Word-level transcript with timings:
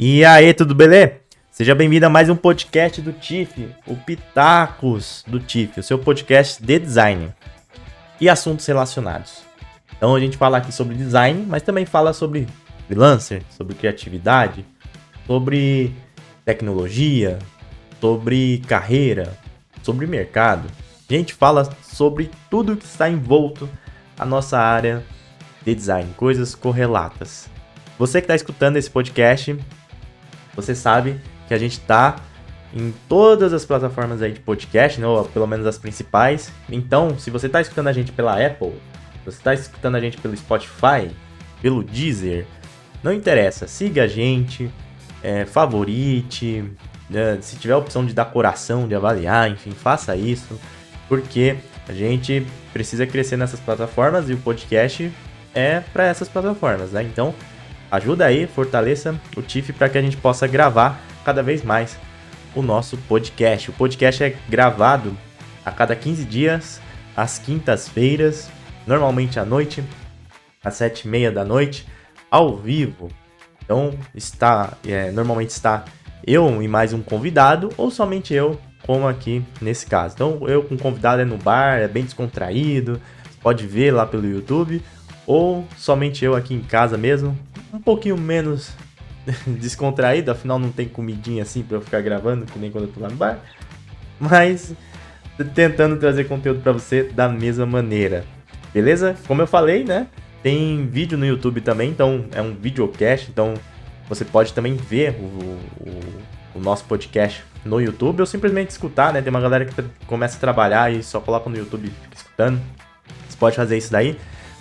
E 0.00 0.24
aí, 0.24 0.54
tudo 0.54 0.76
beleza? 0.76 1.14
Seja 1.50 1.74
bem-vindo 1.74 2.06
a 2.06 2.08
mais 2.08 2.30
um 2.30 2.36
podcast 2.36 3.02
do 3.02 3.12
TIF, 3.12 3.68
o 3.84 3.96
Pitacos 3.96 5.24
do 5.26 5.40
TIF, 5.40 5.80
o 5.80 5.82
seu 5.82 5.98
podcast 5.98 6.62
de 6.62 6.78
design 6.78 7.34
e 8.20 8.28
assuntos 8.28 8.64
relacionados. 8.64 9.42
Então 9.96 10.14
a 10.14 10.20
gente 10.20 10.36
fala 10.36 10.58
aqui 10.58 10.70
sobre 10.70 10.94
design, 10.94 11.44
mas 11.48 11.64
também 11.64 11.84
fala 11.84 12.12
sobre 12.12 12.46
freelancer, 12.86 13.42
sobre 13.50 13.74
criatividade, 13.74 14.64
sobre 15.26 15.92
tecnologia, 16.44 17.40
sobre 18.00 18.62
carreira, 18.68 19.36
sobre 19.82 20.06
mercado. 20.06 20.70
A 21.10 21.12
gente 21.12 21.34
fala 21.34 21.68
sobre 21.82 22.30
tudo 22.48 22.76
que 22.76 22.84
está 22.84 23.10
envolto 23.10 23.68
a 24.16 24.24
nossa 24.24 24.60
área 24.60 25.02
de 25.64 25.74
design, 25.74 26.14
coisas 26.16 26.54
correlatas. 26.54 27.50
Você 27.98 28.20
que 28.20 28.26
está 28.26 28.36
escutando 28.36 28.76
esse 28.76 28.88
podcast, 28.88 29.58
você 30.58 30.74
sabe 30.74 31.20
que 31.46 31.54
a 31.54 31.58
gente 31.58 31.74
está 31.74 32.16
em 32.74 32.92
todas 33.08 33.52
as 33.52 33.64
plataformas 33.64 34.20
aí 34.20 34.32
de 34.32 34.40
podcast, 34.40 35.00
né, 35.00 35.06
ou 35.06 35.24
pelo 35.24 35.46
menos 35.46 35.64
as 35.64 35.78
principais. 35.78 36.50
Então, 36.68 37.16
se 37.16 37.30
você 37.30 37.46
está 37.46 37.60
escutando 37.60 37.86
a 37.86 37.92
gente 37.92 38.10
pela 38.10 38.44
Apple, 38.44 38.72
você 39.24 39.38
está 39.38 39.54
escutando 39.54 39.94
a 39.94 40.00
gente 40.00 40.18
pelo 40.18 40.36
Spotify, 40.36 41.10
pelo 41.62 41.84
Deezer, 41.84 42.44
não 43.04 43.12
interessa, 43.12 43.68
siga 43.68 44.02
a 44.02 44.06
gente, 44.08 44.68
é, 45.22 45.44
favorite, 45.44 46.64
é, 47.14 47.38
se 47.40 47.56
tiver 47.56 47.74
a 47.74 47.78
opção 47.78 48.04
de 48.04 48.12
dar 48.12 48.24
coração, 48.24 48.88
de 48.88 48.96
avaliar, 48.96 49.48
enfim, 49.48 49.70
faça 49.70 50.16
isso, 50.16 50.60
porque 51.08 51.56
a 51.88 51.92
gente 51.92 52.44
precisa 52.72 53.06
crescer 53.06 53.36
nessas 53.36 53.60
plataformas 53.60 54.28
e 54.28 54.34
o 54.34 54.38
podcast 54.38 55.10
é 55.54 55.80
para 55.92 56.04
essas 56.06 56.28
plataformas, 56.28 56.90
né? 56.90 57.04
Então, 57.04 57.32
ajuda 57.90 58.26
aí, 58.26 58.46
fortaleça 58.46 59.18
o 59.36 59.42
TIFF 59.42 59.72
para 59.72 59.88
que 59.88 59.98
a 59.98 60.02
gente 60.02 60.16
possa 60.16 60.46
gravar 60.46 61.00
cada 61.24 61.42
vez 61.42 61.62
mais 61.62 61.96
o 62.54 62.62
nosso 62.62 62.96
podcast. 62.96 63.70
O 63.70 63.72
podcast 63.74 64.24
é 64.24 64.36
gravado 64.48 65.16
a 65.64 65.70
cada 65.70 65.94
15 65.94 66.24
dias, 66.24 66.80
às 67.16 67.38
quintas-feiras, 67.38 68.50
normalmente 68.86 69.38
à 69.38 69.44
noite, 69.44 69.84
às 70.64 70.74
sete 70.74 71.02
e 71.02 71.08
meia 71.08 71.30
da 71.30 71.44
noite, 71.44 71.86
ao 72.30 72.56
vivo. 72.56 73.08
Então 73.62 73.92
está, 74.14 74.72
é, 74.86 75.10
normalmente 75.10 75.50
está 75.50 75.84
eu 76.26 76.62
e 76.62 76.68
mais 76.68 76.92
um 76.92 77.02
convidado, 77.02 77.70
ou 77.76 77.90
somente 77.90 78.34
eu, 78.34 78.58
como 78.86 79.06
aqui 79.06 79.44
nesse 79.60 79.86
caso. 79.86 80.14
Então 80.14 80.48
eu 80.48 80.62
com 80.62 80.76
convidado 80.76 81.22
é 81.22 81.24
no 81.24 81.36
bar, 81.36 81.78
é 81.78 81.88
bem 81.88 82.04
descontraído, 82.04 83.00
pode 83.42 83.66
ver 83.66 83.92
lá 83.92 84.06
pelo 84.06 84.26
YouTube, 84.26 84.82
ou 85.28 85.68
somente 85.76 86.24
eu 86.24 86.34
aqui 86.34 86.54
em 86.54 86.60
casa 86.60 86.96
mesmo, 86.96 87.38
um 87.70 87.78
pouquinho 87.78 88.16
menos 88.16 88.70
descontraído, 89.46 90.30
afinal 90.30 90.58
não 90.58 90.72
tem 90.72 90.88
comidinha 90.88 91.42
assim 91.42 91.62
para 91.62 91.76
eu 91.76 91.82
ficar 91.82 92.00
gravando, 92.00 92.46
que 92.46 92.58
nem 92.58 92.70
quando 92.70 92.84
eu 92.84 92.90
tô 92.90 92.98
lá 92.98 93.10
no 93.10 93.16
bar. 93.16 93.38
Mas 94.18 94.74
tentando 95.54 95.98
trazer 95.98 96.24
conteúdo 96.24 96.62
para 96.62 96.72
você 96.72 97.02
da 97.02 97.28
mesma 97.28 97.66
maneira. 97.66 98.24
Beleza? 98.72 99.16
Como 99.26 99.42
eu 99.42 99.46
falei, 99.46 99.84
né? 99.84 100.06
Tem 100.42 100.86
vídeo 100.86 101.18
no 101.18 101.26
YouTube 101.26 101.60
também, 101.60 101.90
então 101.90 102.24
é 102.32 102.40
um 102.40 102.54
videocast, 102.54 103.28
então 103.28 103.52
você 104.08 104.24
pode 104.24 104.54
também 104.54 104.76
ver 104.76 105.14
o, 105.20 105.24
o, 105.24 106.00
o 106.54 106.58
nosso 106.58 106.86
podcast 106.86 107.44
no 107.66 107.82
YouTube 107.82 108.20
ou 108.20 108.26
simplesmente 108.26 108.70
escutar, 108.70 109.12
né? 109.12 109.20
Tem 109.20 109.28
uma 109.28 109.42
galera 109.42 109.66
que 109.66 109.74
começa 110.06 110.38
a 110.38 110.40
trabalhar 110.40 110.90
e 110.90 111.02
só 111.02 111.20
coloca 111.20 111.50
no 111.50 111.56
YouTube 111.58 111.88
e 111.88 111.90
fica 111.90 112.16
escutando. 112.16 112.58
Você 113.28 113.36
pode 113.36 113.56
fazer 113.56 113.76
isso 113.76 113.92
daí. 113.92 114.16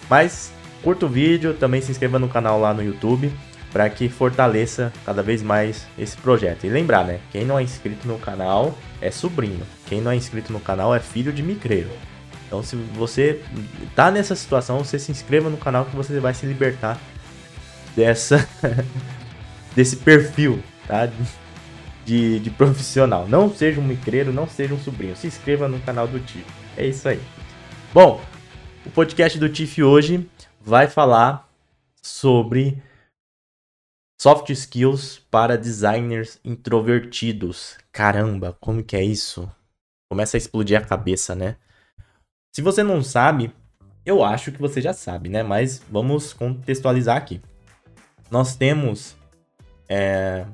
Mas 0.09 0.51
curta 0.83 1.05
o 1.05 1.09
vídeo, 1.09 1.53
também 1.53 1.81
se 1.81 1.91
inscreva 1.91 2.19
no 2.19 2.27
canal 2.27 2.59
lá 2.59 2.73
no 2.73 2.83
YouTube 2.83 3.31
para 3.71 3.89
que 3.89 4.09
fortaleça 4.09 4.91
cada 5.05 5.21
vez 5.21 5.43
mais 5.43 5.85
esse 5.97 6.15
projeto. 6.17 6.65
E 6.65 6.69
lembrar, 6.69 7.05
né? 7.05 7.19
Quem 7.31 7.45
não 7.45 7.59
é 7.59 7.63
inscrito 7.63 8.07
no 8.07 8.17
canal 8.17 8.77
é 9.01 9.11
sobrinho. 9.11 9.61
Quem 9.85 10.01
não 10.01 10.11
é 10.11 10.15
inscrito 10.15 10.51
no 10.51 10.59
canal 10.59 10.95
é 10.95 10.99
filho 10.99 11.31
de 11.31 11.43
micreiro. 11.43 11.89
Então, 12.47 12.63
se 12.63 12.75
você 12.75 13.41
tá 13.95 14.09
nessa 14.09 14.35
situação, 14.35 14.79
você 14.79 14.97
se 14.97 15.11
inscreva 15.11 15.49
no 15.49 15.57
canal 15.57 15.85
que 15.85 15.95
você 15.95 16.19
vai 16.19 16.33
se 16.33 16.45
libertar 16.45 16.97
dessa 17.95 18.47
desse 19.75 19.97
perfil, 19.97 20.63
tá? 20.87 21.09
De, 22.05 22.39
de 22.39 22.49
profissional. 22.49 23.27
Não 23.27 23.53
seja 23.53 23.81
um 23.81 23.83
micreiro, 23.83 24.31
não 24.31 24.47
seja 24.47 24.73
um 24.73 24.79
sobrinho. 24.79 25.15
Se 25.15 25.27
inscreva 25.27 25.67
no 25.67 25.79
canal 25.81 26.07
do 26.07 26.19
Tiff. 26.19 26.45
É 26.77 26.87
isso 26.87 27.07
aí. 27.07 27.19
Bom, 27.93 28.21
o 28.85 28.89
podcast 28.89 29.37
do 29.37 29.49
Tiff 29.49 29.83
hoje 29.83 30.25
vai 30.67 30.89
falar 30.89 31.49
sobre 32.01 32.83
Soft 34.19 34.49
skills 34.49 35.19
para 35.31 35.57
designers 35.57 36.41
introvertidos. 36.43 37.77
Caramba, 37.89 38.57
como 38.59 38.83
que 38.83 38.97
é 38.97 39.03
isso? 39.03 39.49
Começa 40.09 40.35
a 40.35 40.39
explodir 40.39 40.77
a 40.77 40.83
cabeça, 40.83 41.33
né? 41.33 41.55
Se 42.53 42.61
você 42.61 42.83
não 42.83 43.01
sabe, 43.01 43.53
eu 44.05 44.21
acho 44.21 44.51
que 44.51 44.59
você 44.59 44.81
já 44.81 44.91
sabe, 44.91 45.29
né? 45.29 45.41
Mas 45.41 45.81
vamos 45.89 46.33
contextualizar 46.33 47.15
aqui. 47.15 47.41
Nós 48.29 48.57
temos 48.57 49.15
é, 49.87 50.45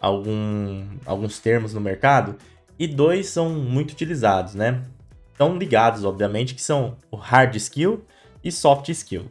algum, 0.00 0.84
alguns 1.06 1.38
termos 1.38 1.74
no 1.74 1.80
mercado 1.80 2.36
e 2.76 2.88
dois 2.88 3.28
são 3.28 3.50
muito 3.50 3.92
utilizados, 3.92 4.54
né? 4.54 4.82
Estão 5.30 5.56
ligados, 5.56 6.04
obviamente, 6.04 6.56
que 6.56 6.62
são 6.62 6.96
o 7.08 7.16
hard 7.16 7.54
skill 7.54 8.04
e 8.42 8.50
soft 8.50 8.88
skill. 8.88 9.30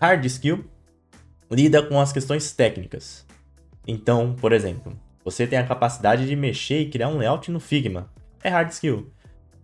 Hard 0.00 0.24
skill 0.26 0.64
lida 1.50 1.82
com 1.82 2.00
as 2.00 2.12
questões 2.12 2.52
técnicas. 2.52 3.26
Então, 3.86 4.34
por 4.34 4.52
exemplo, 4.52 4.98
você 5.24 5.46
tem 5.46 5.58
a 5.58 5.66
capacidade 5.66 6.26
de 6.26 6.36
mexer 6.36 6.80
e 6.80 6.90
criar 6.90 7.08
um 7.08 7.18
layout 7.18 7.50
no 7.50 7.58
Figma. 7.58 8.10
É 8.42 8.48
hard 8.48 8.70
skill. 8.70 9.10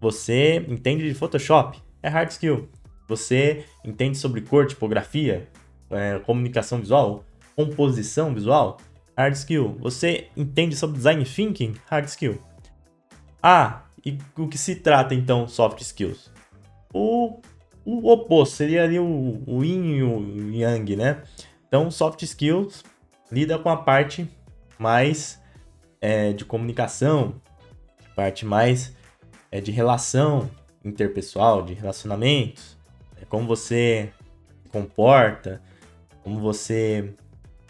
Você 0.00 0.64
entende 0.68 1.06
de 1.06 1.14
Photoshop. 1.14 1.80
É 2.02 2.08
hard 2.08 2.30
skill. 2.30 2.68
Você 3.08 3.64
entende 3.84 4.18
sobre 4.18 4.40
cor, 4.40 4.66
tipografia, 4.66 5.48
é, 5.90 6.18
comunicação 6.20 6.80
visual, 6.80 7.24
composição 7.54 8.34
visual. 8.34 8.78
Hard 9.16 9.34
skill. 9.34 9.76
Você 9.78 10.28
entende 10.36 10.74
sobre 10.74 10.96
design 10.96 11.24
thinking. 11.24 11.74
Hard 11.86 12.06
skill. 12.06 12.38
Ah, 13.42 13.84
e 14.04 14.18
o 14.36 14.48
que 14.48 14.58
se 14.58 14.76
trata 14.76 15.14
então 15.14 15.46
soft 15.46 15.80
skills? 15.80 16.30
O, 16.92 17.40
o 17.84 18.10
oposto 18.10 18.56
seria 18.56 18.84
ali 18.84 18.98
o, 18.98 19.42
o 19.46 19.64
yin 19.64 19.96
e 19.96 20.02
o 20.02 20.54
yang, 20.54 20.96
né? 20.96 21.22
Então, 21.66 21.90
soft 21.90 22.22
skills 22.22 22.82
lida 23.30 23.58
com 23.58 23.68
a 23.68 23.76
parte 23.76 24.28
mais 24.78 25.40
é, 26.00 26.32
de 26.32 26.44
comunicação, 26.44 27.40
parte 28.14 28.44
mais 28.46 28.94
é, 29.50 29.60
de 29.60 29.70
relação 29.70 30.50
interpessoal, 30.84 31.62
de 31.62 31.74
relacionamentos, 31.74 32.76
é 33.20 33.24
como 33.24 33.46
você 33.46 34.12
se 34.62 34.68
comporta, 34.68 35.62
como 36.22 36.40
você 36.40 37.14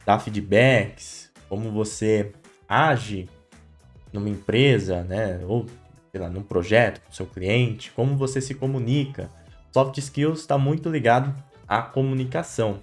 dá 0.04 0.18
feedbacks, 0.18 1.30
como 1.48 1.70
você 1.70 2.32
age 2.68 3.28
numa 4.12 4.28
empresa, 4.28 5.02
né, 5.04 5.40
ou 5.46 5.66
sei 6.10 6.20
lá, 6.20 6.28
num 6.28 6.42
projeto 6.42 7.00
com 7.00 7.12
seu 7.12 7.26
cliente, 7.26 7.90
como 7.92 8.16
você 8.16 8.40
se 8.40 8.54
comunica. 8.54 9.30
Soft 9.74 9.98
skills 9.98 10.38
está 10.38 10.56
muito 10.56 10.88
ligado 10.88 11.34
à 11.66 11.82
comunicação. 11.82 12.80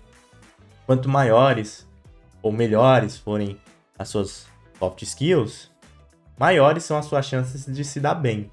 Quanto 0.86 1.08
maiores 1.08 1.88
ou 2.42 2.52
melhores 2.52 3.18
forem 3.18 3.58
as 3.98 4.10
suas 4.10 4.46
soft 4.78 5.02
skills, 5.04 5.72
maiores 6.38 6.84
são 6.84 6.98
as 6.98 7.06
suas 7.06 7.26
chances 7.26 7.66
de 7.66 7.86
se 7.86 8.02
dar 8.02 8.16
bem. 8.16 8.52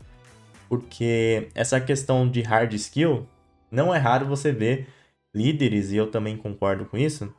Porque 0.69 1.49
essa 1.53 1.81
questão 1.81 2.31
de 2.31 2.41
hard 2.41 2.73
skill, 2.75 3.27
não 3.73 3.93
é 3.93 3.99
raro 3.99 4.25
você 4.25 4.53
ver 4.53 4.87
líderes, 5.35 5.91
e 5.91 5.97
eu 5.97 6.09
também 6.09 6.37
concordo 6.37 6.85
com 6.85 6.97
isso, 6.97 7.35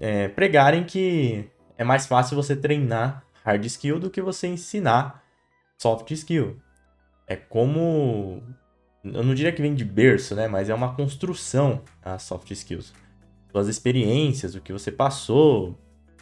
é, 0.00 0.26
pregarem 0.28 0.84
que 0.84 1.50
é 1.76 1.84
mais 1.84 2.06
fácil 2.06 2.34
você 2.34 2.56
treinar 2.56 3.22
hard 3.44 3.62
skill 3.66 4.00
do 4.00 4.08
que 4.08 4.22
você 4.22 4.46
ensinar 4.46 5.22
soft 5.76 6.10
skill. 6.12 6.58
É 7.26 7.36
como. 7.36 8.42
Eu 9.04 9.22
não 9.22 9.34
diria 9.34 9.52
que 9.52 9.60
vem 9.60 9.74
de 9.74 9.84
berço, 9.84 10.34
né? 10.34 10.48
Mas 10.48 10.70
é 10.70 10.74
uma 10.74 10.94
construção 10.94 11.82
as 12.02 12.22
soft 12.22 12.50
skills 12.50 12.92
suas 13.54 13.68
experiências, 13.68 14.56
o 14.56 14.60
que 14.60 14.72
você 14.72 14.90
passou, 14.90 15.78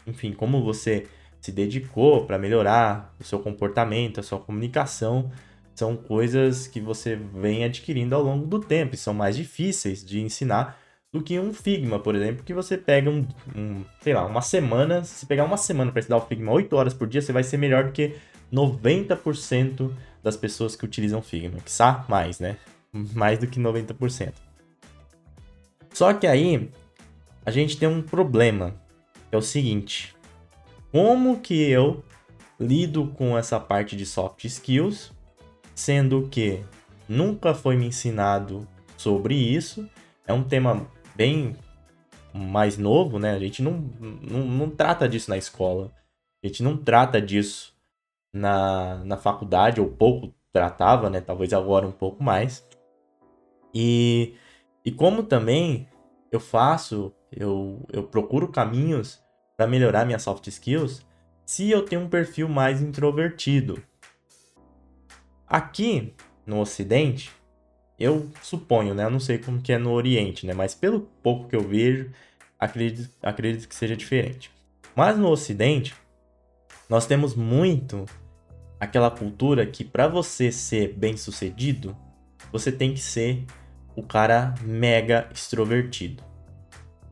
enfim, 0.06 0.34
como 0.34 0.62
você 0.62 1.06
se 1.40 1.50
dedicou 1.50 2.26
para 2.26 2.38
melhorar 2.38 3.14
o 3.18 3.24
seu 3.24 3.38
comportamento, 3.38 4.20
a 4.20 4.22
sua 4.22 4.38
comunicação, 4.38 5.32
são 5.74 5.96
coisas 5.96 6.66
que 6.66 6.78
você 6.78 7.16
vem 7.16 7.64
adquirindo 7.64 8.14
ao 8.14 8.22
longo 8.22 8.46
do 8.46 8.60
tempo 8.60 8.94
e 8.94 8.98
são 8.98 9.14
mais 9.14 9.34
difíceis 9.34 10.04
de 10.04 10.20
ensinar 10.20 10.78
do 11.10 11.22
que 11.22 11.40
um 11.40 11.54
Figma, 11.54 11.98
por 11.98 12.14
exemplo, 12.14 12.44
que 12.44 12.52
você 12.52 12.76
pega 12.76 13.08
um, 13.08 13.26
um 13.56 13.82
sei 14.02 14.12
lá, 14.12 14.26
uma 14.26 14.42
semana, 14.42 15.02
se 15.02 15.24
pegar 15.24 15.44
uma 15.44 15.56
semana 15.56 15.90
para 15.90 16.00
estudar 16.00 16.18
o 16.18 16.26
Figma 16.26 16.52
8 16.52 16.76
horas 16.76 16.92
por 16.92 17.08
dia, 17.08 17.22
você 17.22 17.32
vai 17.32 17.42
ser 17.42 17.56
melhor 17.56 17.84
do 17.84 17.92
que 17.92 18.14
90% 18.52 19.90
das 20.22 20.36
pessoas 20.36 20.76
que 20.76 20.84
utilizam 20.84 21.22
Figma, 21.22 21.58
que 21.64 21.72
sabe 21.72 22.04
mais, 22.10 22.38
né? 22.38 22.58
Mais 22.92 23.38
do 23.38 23.46
que 23.46 23.58
90%. 23.58 24.34
Só 25.92 26.12
que 26.12 26.26
aí 26.26 26.70
a 27.44 27.50
gente 27.50 27.76
tem 27.76 27.88
um 27.88 28.02
problema. 28.02 28.74
É 29.30 29.36
o 29.36 29.42
seguinte: 29.42 30.14
como 30.90 31.40
que 31.40 31.54
eu 31.54 32.04
lido 32.62 33.08
com 33.08 33.36
essa 33.36 33.58
parte 33.58 33.96
de 33.96 34.06
soft 34.06 34.44
skills, 34.44 35.12
sendo 35.74 36.28
que 36.28 36.62
nunca 37.08 37.54
foi 37.54 37.76
me 37.76 37.86
ensinado 37.86 38.66
sobre 38.96 39.34
isso. 39.34 39.88
É 40.26 40.32
um 40.32 40.44
tema 40.44 40.86
bem 41.14 41.56
mais 42.32 42.78
novo, 42.78 43.18
né? 43.18 43.32
A 43.32 43.38
gente 43.38 43.62
não, 43.62 43.72
não, 44.00 44.44
não 44.44 44.70
trata 44.70 45.08
disso 45.08 45.28
na 45.30 45.36
escola. 45.36 45.90
A 46.42 46.46
gente 46.46 46.62
não 46.62 46.76
trata 46.76 47.20
disso 47.20 47.74
na, 48.32 49.02
na 49.04 49.16
faculdade, 49.16 49.80
ou 49.80 49.88
pouco 49.88 50.32
tratava, 50.52 51.10
né? 51.10 51.20
Talvez 51.20 51.52
agora 51.52 51.86
um 51.86 51.92
pouco 51.92 52.22
mais. 52.22 52.64
E, 53.74 54.34
e 54.84 54.90
como 54.90 55.22
também 55.22 55.88
eu 56.30 56.40
faço, 56.40 57.12
eu, 57.30 57.86
eu 57.92 58.04
procuro 58.04 58.48
caminhos 58.48 59.22
para 59.56 59.66
melhorar 59.66 60.04
minhas 60.04 60.22
soft 60.22 60.46
skills 60.46 61.04
se 61.44 61.70
eu 61.70 61.84
tenho 61.84 62.02
um 62.02 62.08
perfil 62.08 62.48
mais 62.48 62.80
introvertido. 62.80 63.82
Aqui 65.46 66.14
no 66.46 66.60
Ocidente, 66.60 67.30
eu 67.98 68.30
suponho, 68.42 68.94
né? 68.94 69.04
Eu 69.04 69.10
não 69.10 69.20
sei 69.20 69.38
como 69.38 69.60
que 69.60 69.72
é 69.72 69.78
no 69.78 69.92
Oriente, 69.92 70.46
né? 70.46 70.54
Mas 70.54 70.74
pelo 70.74 71.00
pouco 71.22 71.48
que 71.48 71.54
eu 71.54 71.60
vejo, 71.60 72.10
acredito, 72.58 73.10
acredito 73.22 73.68
que 73.68 73.74
seja 73.74 73.96
diferente. 73.96 74.50
Mas 74.94 75.18
no 75.18 75.28
Ocidente, 75.28 75.94
nós 76.88 77.06
temos 77.06 77.34
muito 77.34 78.06
aquela 78.80 79.10
cultura 79.10 79.66
que 79.66 79.84
para 79.84 80.08
você 80.08 80.50
ser 80.50 80.94
bem 80.94 81.16
sucedido, 81.16 81.96
você 82.50 82.72
tem 82.72 82.92
que 82.92 83.00
ser 83.00 83.44
o 83.94 84.02
cara 84.02 84.54
mega 84.62 85.28
extrovertido. 85.32 86.22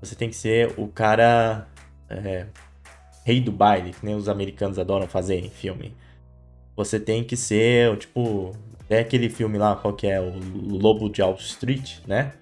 Você 0.01 0.15
tem 0.15 0.31
que 0.31 0.37
ser 0.37 0.73
o 0.77 0.89
cara 0.89 1.67
é, 2.09 2.47
rei 3.25 3.41
do 3.41 3.53
baile, 3.53 3.93
que 3.93 4.05
nem 4.05 4.15
os 4.15 4.29
americanos 4.29 4.79
adoram 4.79 5.07
fazer 5.07 5.37
em 5.37 5.51
filme. 5.51 5.95
Você 6.75 6.99
tem 6.99 7.23
que 7.23 7.37
ser, 7.37 7.97
tipo, 7.99 8.57
é 8.89 9.01
aquele 9.01 9.29
filme 9.29 9.59
lá, 9.59 9.77
qual 9.77 9.95
que 9.95 10.07
é? 10.07 10.21
O 10.21 10.33
Lobo 10.79 11.09
de 11.11 11.21
Wall 11.21 11.35
Street, 11.35 11.99
né? 12.07 12.33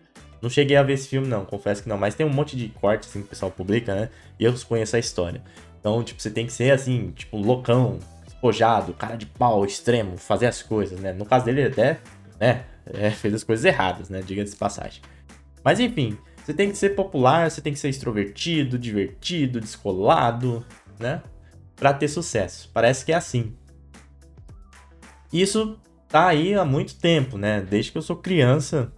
Não 0.40 0.48
cheguei 0.48 0.76
a 0.76 0.82
ver 0.82 0.92
esse 0.92 1.08
filme, 1.08 1.26
não, 1.26 1.44
confesso 1.44 1.82
que 1.82 1.88
não. 1.88 1.98
Mas 1.98 2.14
tem 2.14 2.24
um 2.24 2.32
monte 2.32 2.56
de 2.56 2.68
cortes 2.68 3.08
assim, 3.08 3.20
que 3.20 3.26
o 3.26 3.28
pessoal 3.28 3.50
publica, 3.50 3.94
né? 3.94 4.08
E 4.38 4.44
eu 4.44 4.54
conheço 4.66 4.94
a 4.94 4.98
história. 4.98 5.42
Então, 5.80 6.02
tipo, 6.04 6.22
você 6.22 6.30
tem 6.30 6.46
que 6.46 6.52
ser 6.52 6.70
assim, 6.70 7.10
tipo, 7.10 7.36
loucão, 7.36 7.98
espojado, 8.26 8.92
cara 8.92 9.16
de 9.16 9.26
pau, 9.26 9.64
extremo, 9.64 10.16
fazer 10.16 10.46
as 10.46 10.62
coisas, 10.62 11.00
né? 11.00 11.12
No 11.12 11.26
caso 11.26 11.44
dele, 11.44 11.62
ele 11.62 11.72
até, 11.72 11.98
né? 12.38 12.64
É, 12.94 13.10
fez 13.10 13.34
as 13.34 13.44
coisas 13.44 13.64
erradas, 13.64 14.08
né? 14.08 14.22
Diga-se 14.22 14.56
passagem. 14.56 15.02
Mas 15.64 15.80
enfim, 15.80 16.16
você 16.44 16.54
tem 16.54 16.70
que 16.70 16.78
ser 16.78 16.94
popular, 16.94 17.50
você 17.50 17.60
tem 17.60 17.72
que 17.72 17.78
ser 17.78 17.88
extrovertido, 17.88 18.78
divertido, 18.78 19.60
descolado, 19.60 20.64
né? 20.98 21.22
Pra 21.76 21.92
ter 21.92 22.08
sucesso. 22.08 22.70
Parece 22.72 23.04
que 23.04 23.12
é 23.12 23.16
assim. 23.16 23.54
Isso 25.32 25.78
tá 26.08 26.28
aí 26.28 26.54
há 26.54 26.64
muito 26.64 26.98
tempo, 26.98 27.36
né? 27.36 27.60
Desde 27.60 27.92
que 27.92 27.98
eu 27.98 28.02
sou 28.02 28.16
criança, 28.16 28.90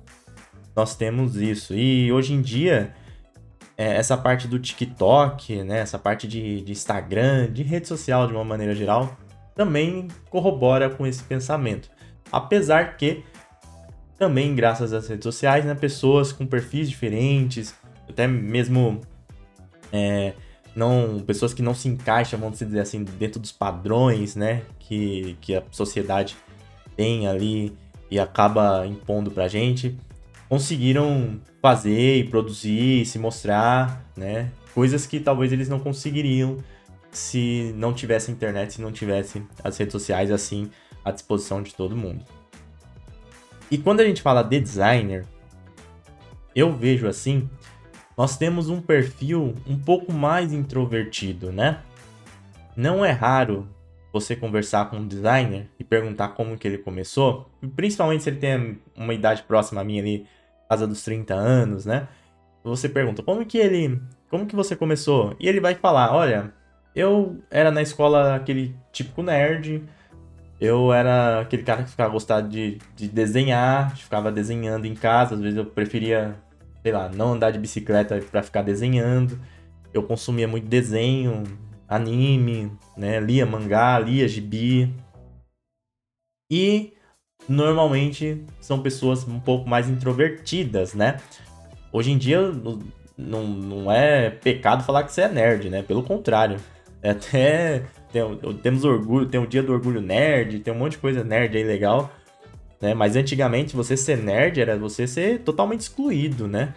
nós 0.76 0.94
temos 0.94 1.36
isso. 1.36 1.74
E 1.74 2.12
hoje 2.12 2.34
em 2.34 2.40
dia, 2.40 2.94
é, 3.76 3.96
essa 3.96 4.16
parte 4.16 4.46
do 4.46 4.58
TikTok, 4.58 5.64
né? 5.64 5.80
Essa 5.80 5.98
parte 5.98 6.28
de, 6.28 6.60
de 6.60 6.70
Instagram, 6.70 7.52
de 7.52 7.62
rede 7.62 7.88
social 7.88 8.26
de 8.26 8.32
uma 8.32 8.44
maneira 8.44 8.74
geral, 8.74 9.18
também 9.56 10.06
corrobora 10.30 10.88
com 10.88 11.06
esse 11.06 11.24
pensamento. 11.24 11.90
Apesar 12.30 12.96
que 12.96 13.24
também 14.20 14.54
graças 14.54 14.92
às 14.92 15.08
redes 15.08 15.24
sociais, 15.24 15.64
né, 15.64 15.74
pessoas 15.74 16.30
com 16.30 16.46
perfis 16.46 16.90
diferentes, 16.90 17.74
até 18.06 18.26
mesmo 18.26 19.00
é, 19.90 20.34
não 20.76 21.20
pessoas 21.26 21.54
que 21.54 21.62
não 21.62 21.74
se 21.74 21.88
encaixam, 21.88 22.38
vamos 22.38 22.58
dizer 22.58 22.80
assim, 22.80 23.02
dentro 23.02 23.40
dos 23.40 23.50
padrões, 23.50 24.36
né, 24.36 24.60
que, 24.78 25.38
que 25.40 25.54
a 25.54 25.62
sociedade 25.70 26.36
tem 26.94 27.26
ali 27.26 27.74
e 28.10 28.20
acaba 28.20 28.86
impondo 28.86 29.30
pra 29.30 29.48
gente, 29.48 29.98
conseguiram 30.50 31.40
fazer 31.62 32.18
e 32.18 32.24
produzir, 32.24 33.06
se 33.06 33.18
mostrar, 33.18 34.04
né, 34.14 34.52
coisas 34.74 35.06
que 35.06 35.18
talvez 35.18 35.50
eles 35.50 35.70
não 35.70 35.80
conseguiriam 35.80 36.58
se 37.10 37.72
não 37.74 37.94
tivesse 37.94 38.30
internet, 38.30 38.74
se 38.74 38.82
não 38.82 38.92
tivesse 38.92 39.42
as 39.64 39.78
redes 39.78 39.92
sociais 39.92 40.30
assim 40.30 40.70
à 41.02 41.10
disposição 41.10 41.62
de 41.62 41.74
todo 41.74 41.96
mundo. 41.96 42.22
E 43.70 43.78
quando 43.78 44.00
a 44.00 44.04
gente 44.04 44.20
fala 44.20 44.42
de 44.42 44.60
designer, 44.60 45.24
eu 46.54 46.72
vejo 46.72 47.06
assim, 47.06 47.48
nós 48.16 48.36
temos 48.36 48.68
um 48.68 48.80
perfil 48.80 49.54
um 49.66 49.78
pouco 49.78 50.12
mais 50.12 50.52
introvertido, 50.52 51.52
né? 51.52 51.80
Não 52.76 53.04
é 53.04 53.10
raro 53.10 53.68
você 54.12 54.34
conversar 54.34 54.90
com 54.90 54.96
um 54.96 55.06
designer 55.06 55.68
e 55.78 55.84
perguntar 55.84 56.28
como 56.30 56.58
que 56.58 56.66
ele 56.66 56.78
começou, 56.78 57.48
principalmente 57.76 58.24
se 58.24 58.30
ele 58.30 58.38
tem 58.38 58.78
uma 58.96 59.14
idade 59.14 59.42
próxima 59.44 59.80
a 59.80 59.84
minha 59.84 60.02
ali, 60.02 60.26
casa 60.68 60.86
dos 60.86 61.02
30 61.02 61.32
anos, 61.34 61.86
né? 61.86 62.08
Você 62.64 62.88
pergunta, 62.88 63.22
como 63.22 63.46
que 63.46 63.56
ele, 63.56 64.00
como 64.28 64.46
que 64.46 64.56
você 64.56 64.74
começou? 64.74 65.34
E 65.38 65.48
ele 65.48 65.60
vai 65.60 65.74
falar, 65.74 66.12
olha, 66.12 66.52
eu 66.94 67.38
era 67.50 67.70
na 67.70 67.80
escola 67.80 68.34
aquele 68.34 68.74
típico 68.92 69.22
nerd, 69.22 69.84
eu 70.60 70.92
era 70.92 71.40
aquele 71.40 71.62
cara 71.62 71.82
que 71.82 71.90
ficava 71.90 72.12
gostado 72.12 72.48
de, 72.48 72.78
de 72.94 73.08
desenhar, 73.08 73.96
ficava 73.96 74.30
desenhando 74.30 74.84
em 74.84 74.94
casa, 74.94 75.34
às 75.34 75.40
vezes 75.40 75.56
eu 75.56 75.64
preferia, 75.64 76.36
sei 76.82 76.92
lá, 76.92 77.08
não 77.08 77.32
andar 77.32 77.50
de 77.50 77.58
bicicleta 77.58 78.20
para 78.30 78.42
ficar 78.42 78.60
desenhando. 78.60 79.40
Eu 79.92 80.02
consumia 80.02 80.46
muito 80.46 80.68
desenho, 80.68 81.44
anime, 81.88 82.70
né, 82.96 83.18
lia 83.18 83.46
mangá, 83.46 83.98
lia 83.98 84.28
gibi. 84.28 84.94
E 86.52 86.92
normalmente 87.48 88.44
são 88.60 88.82
pessoas 88.82 89.26
um 89.26 89.40
pouco 89.40 89.68
mais 89.68 89.88
introvertidas, 89.88 90.92
né? 90.92 91.16
Hoje 91.90 92.10
em 92.10 92.18
dia 92.18 92.52
não, 93.16 93.46
não 93.46 93.90
é 93.90 94.28
pecado 94.28 94.84
falar 94.84 95.04
que 95.04 95.12
você 95.12 95.22
é 95.22 95.28
nerd, 95.28 95.70
né? 95.70 95.82
Pelo 95.82 96.02
contrário. 96.02 96.58
É 97.02 97.10
até 97.10 97.86
tem, 98.12 98.22
temos 98.62 98.84
orgulho, 98.84 99.26
tem 99.26 99.40
o 99.40 99.46
dia 99.46 99.62
do 99.62 99.72
orgulho 99.72 100.00
nerd, 100.00 100.60
tem 100.60 100.72
um 100.72 100.78
monte 100.78 100.92
de 100.92 100.98
coisa 100.98 101.24
nerd 101.24 101.56
aí 101.56 101.64
legal. 101.64 102.10
Né? 102.80 102.94
Mas 102.94 103.16
antigamente 103.16 103.76
você 103.76 103.96
ser 103.96 104.16
nerd 104.18 104.60
era 104.60 104.76
você 104.76 105.06
ser 105.06 105.40
totalmente 105.40 105.80
excluído, 105.80 106.48
né? 106.48 106.74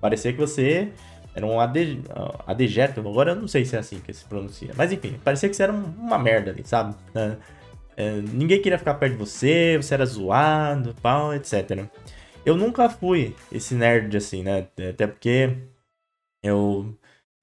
Parecia 0.00 0.32
que 0.32 0.38
você 0.38 0.92
era 1.34 1.46
um 1.46 1.58
AD, 1.58 2.02
adejeto, 2.46 3.00
agora 3.00 3.32
eu 3.32 3.36
não 3.36 3.48
sei 3.48 3.64
se 3.64 3.74
é 3.74 3.78
assim 3.78 3.98
que 4.00 4.12
se 4.12 4.24
pronuncia. 4.24 4.70
Mas 4.76 4.92
enfim, 4.92 5.18
parecia 5.24 5.48
que 5.48 5.56
você 5.56 5.62
era 5.64 5.72
uma 5.72 6.18
merda 6.18 6.50
ali, 6.50 6.62
sabe? 6.64 6.94
É, 7.14 7.36
é, 7.96 8.12
ninguém 8.32 8.60
queria 8.60 8.78
ficar 8.78 8.94
perto 8.94 9.12
de 9.12 9.18
você, 9.18 9.76
você 9.76 9.94
era 9.94 10.04
zoado, 10.04 10.94
pau, 11.02 11.34
etc. 11.34 11.86
Eu 12.44 12.56
nunca 12.56 12.88
fui 12.88 13.34
esse 13.50 13.74
nerd 13.74 14.16
assim, 14.16 14.42
né? 14.42 14.68
Até 14.90 15.06
porque 15.06 15.56
eu 16.42 16.94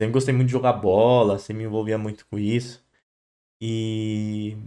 Sempre 0.01 0.13
gostei 0.13 0.33
muito 0.33 0.47
de 0.47 0.53
jogar 0.53 0.73
bola, 0.73 1.37
sempre 1.37 1.63
me 1.63 1.67
envolvia 1.67 1.97
muito 1.97 2.25
com 2.27 2.39
isso. 2.39 2.83
E. 3.61 4.57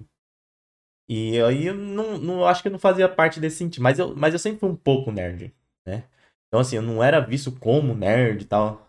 E 1.08 1.40
aí 1.40 1.66
eu 1.66 1.74
não, 1.74 2.18
não 2.18 2.46
acho 2.46 2.62
que 2.62 2.68
eu 2.68 2.72
não 2.72 2.78
fazia 2.78 3.08
parte 3.08 3.40
desse 3.40 3.56
sentido, 3.56 3.82
mas 3.82 3.98
eu, 3.98 4.14
mas 4.14 4.34
eu 4.34 4.38
sempre 4.38 4.60
fui 4.60 4.68
um 4.68 4.76
pouco 4.76 5.10
nerd, 5.10 5.52
né? 5.86 6.04
Então 6.48 6.60
assim, 6.60 6.76
eu 6.76 6.82
não 6.82 7.02
era 7.02 7.20
visto 7.20 7.50
como 7.52 7.94
nerd 7.94 8.42
e 8.42 8.44
tal, 8.46 8.88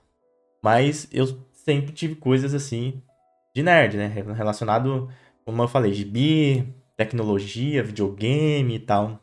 mas 0.62 1.08
eu 1.12 1.26
sempre 1.52 1.92
tive 1.92 2.16
coisas 2.16 2.54
assim 2.54 3.02
de 3.56 3.64
nerd, 3.64 3.98
né? 3.98 4.08
Relacionado, 4.08 5.10
como 5.46 5.62
eu 5.62 5.68
falei, 5.68 5.94
gibi, 5.94 6.68
tecnologia, 6.96 7.84
videogame 7.84 8.76
e 8.76 8.80
tal. 8.80 9.20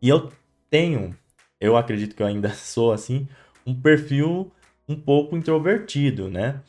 E 0.00 0.08
eu 0.08 0.30
tenho, 0.68 1.16
eu 1.60 1.76
acredito 1.76 2.14
que 2.14 2.22
eu 2.22 2.26
ainda 2.26 2.50
sou 2.54 2.92
assim, 2.92 3.28
um 3.66 3.74
perfil 3.74 4.50
um 4.88 4.96
pouco 4.96 5.36
introvertido, 5.36 6.28
né? 6.28 6.60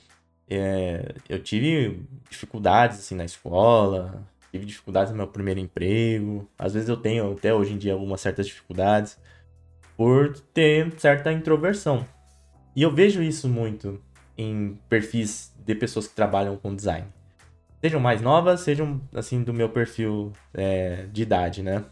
É, 0.50 1.16
eu 1.28 1.40
tive 1.42 2.02
dificuldades 2.30 3.00
assim 3.00 3.16
na 3.16 3.26
escola, 3.26 4.24
tive 4.52 4.66
dificuldades 4.66 5.12
no 5.12 5.18
meu 5.18 5.28
primeiro 5.28 5.60
emprego. 5.60 6.48
Às 6.58 6.74
vezes 6.74 6.90
eu 6.90 6.98
tenho 6.98 7.34
até 7.34 7.54
hoje 7.54 7.74
em 7.74 7.78
dia 7.78 7.94
algumas 7.94 8.22
certas 8.22 8.46
dificuldades 8.46 9.18
por 9.98 10.38
ter 10.54 10.94
certa 11.00 11.32
introversão. 11.32 12.06
E 12.76 12.82
eu 12.82 12.94
vejo 12.94 13.22
isso 13.22 13.48
muito 13.48 14.02
em 14.38 14.80
perfis 14.90 15.54
de 15.64 15.76
pessoas 15.76 16.08
que 16.08 16.16
trabalham 16.16 16.58
com 16.58 16.76
design. 16.76 17.08
Sejam 17.82 18.00
mais 18.00 18.22
novas, 18.22 18.62
sejam 18.62 19.02
assim 19.14 19.44
do 19.44 19.54
meu 19.54 19.70
perfil 19.70 20.32
é, 20.54 21.06
de 21.12 21.22
idade, 21.22 21.62
né? 21.62 21.84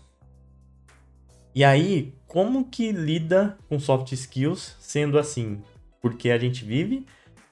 E 1.53 1.63
aí, 1.63 2.13
como 2.27 2.65
que 2.65 2.91
lida 2.93 3.57
com 3.67 3.77
soft 3.77 4.13
skills 4.13 4.77
sendo 4.79 5.19
assim? 5.19 5.61
Porque 6.01 6.31
a 6.31 6.37
gente 6.37 6.65
vive 6.65 7.05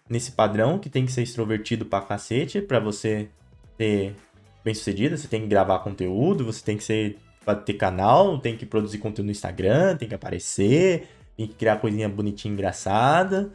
nesse 0.10 0.32
padrão 0.32 0.80
que 0.80 0.90
tem 0.90 1.06
que 1.06 1.12
ser 1.12 1.22
extrovertido 1.22 1.86
pra 1.86 2.02
cacete 2.02 2.62
pra 2.62 2.80
você 2.80 3.30
ser 3.78 4.16
bem 4.64 4.74
sucedido. 4.74 5.18
Você 5.18 5.28
tem 5.28 5.42
que 5.42 5.48
gravar 5.48 5.80
conteúdo, 5.80 6.44
você 6.44 6.64
tem 6.64 6.78
que 6.78 6.84
ser 6.84 7.18
ter 7.66 7.74
canal, 7.74 8.38
tem 8.38 8.56
que 8.56 8.66
produzir 8.66 9.00
conteúdo 9.00 9.26
no 9.26 9.32
Instagram, 9.32 9.96
tem 9.96 10.08
que 10.08 10.14
aparecer, 10.16 11.08
tem 11.36 11.48
que 11.48 11.56
criar 11.56 11.78
coisinha 11.78 12.08
bonitinha, 12.08 12.54
engraçada. 12.54 13.52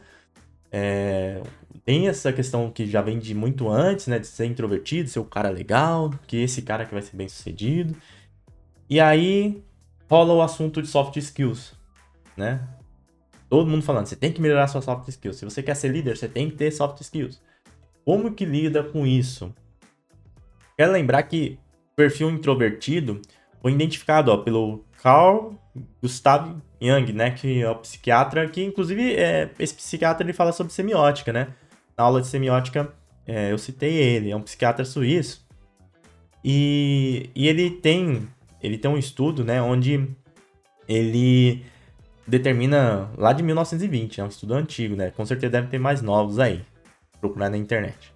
É, 0.71 1.41
tem 1.85 2.07
essa 2.07 2.33
questão 2.33 2.69
que 2.71 2.85
já 2.87 3.01
vem 3.01 3.19
de 3.19 3.33
muito 3.33 3.69
antes, 3.69 4.07
né? 4.07 4.19
De 4.19 4.27
ser 4.27 4.45
introvertido, 4.45 5.09
ser 5.09 5.19
o 5.19 5.25
cara 5.25 5.49
legal, 5.49 6.09
que 6.27 6.37
esse 6.37 6.61
cara 6.61 6.85
que 6.85 6.93
vai 6.93 7.01
ser 7.01 7.15
bem 7.15 7.29
sucedido. 7.29 7.95
E 8.89 8.99
aí 8.99 9.63
rola 10.09 10.33
o 10.33 10.41
assunto 10.41 10.81
de 10.81 10.87
soft 10.87 11.15
skills, 11.17 11.73
né? 12.35 12.67
Todo 13.49 13.69
mundo 13.69 13.83
falando, 13.83 14.07
você 14.07 14.15
tem 14.15 14.31
que 14.31 14.41
melhorar 14.41 14.67
sua 14.67 14.81
soft 14.81 15.07
skills. 15.07 15.37
Se 15.37 15.45
você 15.45 15.61
quer 15.61 15.75
ser 15.75 15.89
líder, 15.89 16.17
você 16.17 16.27
tem 16.27 16.49
que 16.49 16.55
ter 16.55 16.71
soft 16.71 16.99
skills. 17.01 17.41
Como 18.03 18.33
que 18.33 18.45
lida 18.45 18.83
com 18.83 19.05
isso? 19.05 19.53
Quero 20.77 20.91
lembrar 20.91 21.23
que 21.23 21.57
o 21.93 21.95
perfil 21.95 22.29
introvertido 22.29 23.21
foi 23.61 23.71
identificado 23.71 24.31
ó, 24.31 24.37
pelo 24.37 24.83
Carl 25.01 25.55
Gustav 26.01 26.55
Jung, 26.81 27.13
né, 27.13 27.31
que 27.31 27.61
é 27.61 27.69
o 27.69 27.75
psiquiatra, 27.75 28.47
que 28.47 28.63
inclusive 28.63 29.15
é, 29.15 29.49
esse 29.57 29.73
psiquiatra 29.73 30.25
ele 30.25 30.33
fala 30.33 30.51
sobre 30.51 30.73
semiótica, 30.73 31.31
né? 31.33 31.47
Na 31.97 32.03
aula 32.03 32.21
de 32.21 32.27
semiótica 32.27 32.93
é, 33.25 33.51
eu 33.51 33.57
citei 33.57 33.93
ele, 33.95 34.31
é 34.31 34.35
um 34.35 34.41
psiquiatra 34.41 34.85
suíço. 34.85 35.45
E, 36.43 37.29
e 37.33 37.47
ele 37.47 37.71
tem 37.71 38.27
ele 38.61 38.77
tem 38.77 38.89
um 38.89 38.97
estudo, 38.97 39.43
né, 39.43 39.61
onde 39.61 40.07
ele 40.87 41.63
determina 42.27 43.09
lá 43.17 43.33
de 43.33 43.43
1920, 43.43 44.19
é 44.19 44.23
um 44.23 44.27
estudo 44.27 44.53
antigo, 44.53 44.95
né? 44.95 45.11
Com 45.11 45.25
certeza 45.25 45.51
deve 45.51 45.67
ter 45.67 45.79
mais 45.79 46.01
novos 46.01 46.39
aí, 46.39 46.63
procurar 47.21 47.49
na 47.49 47.57
internet. 47.57 48.13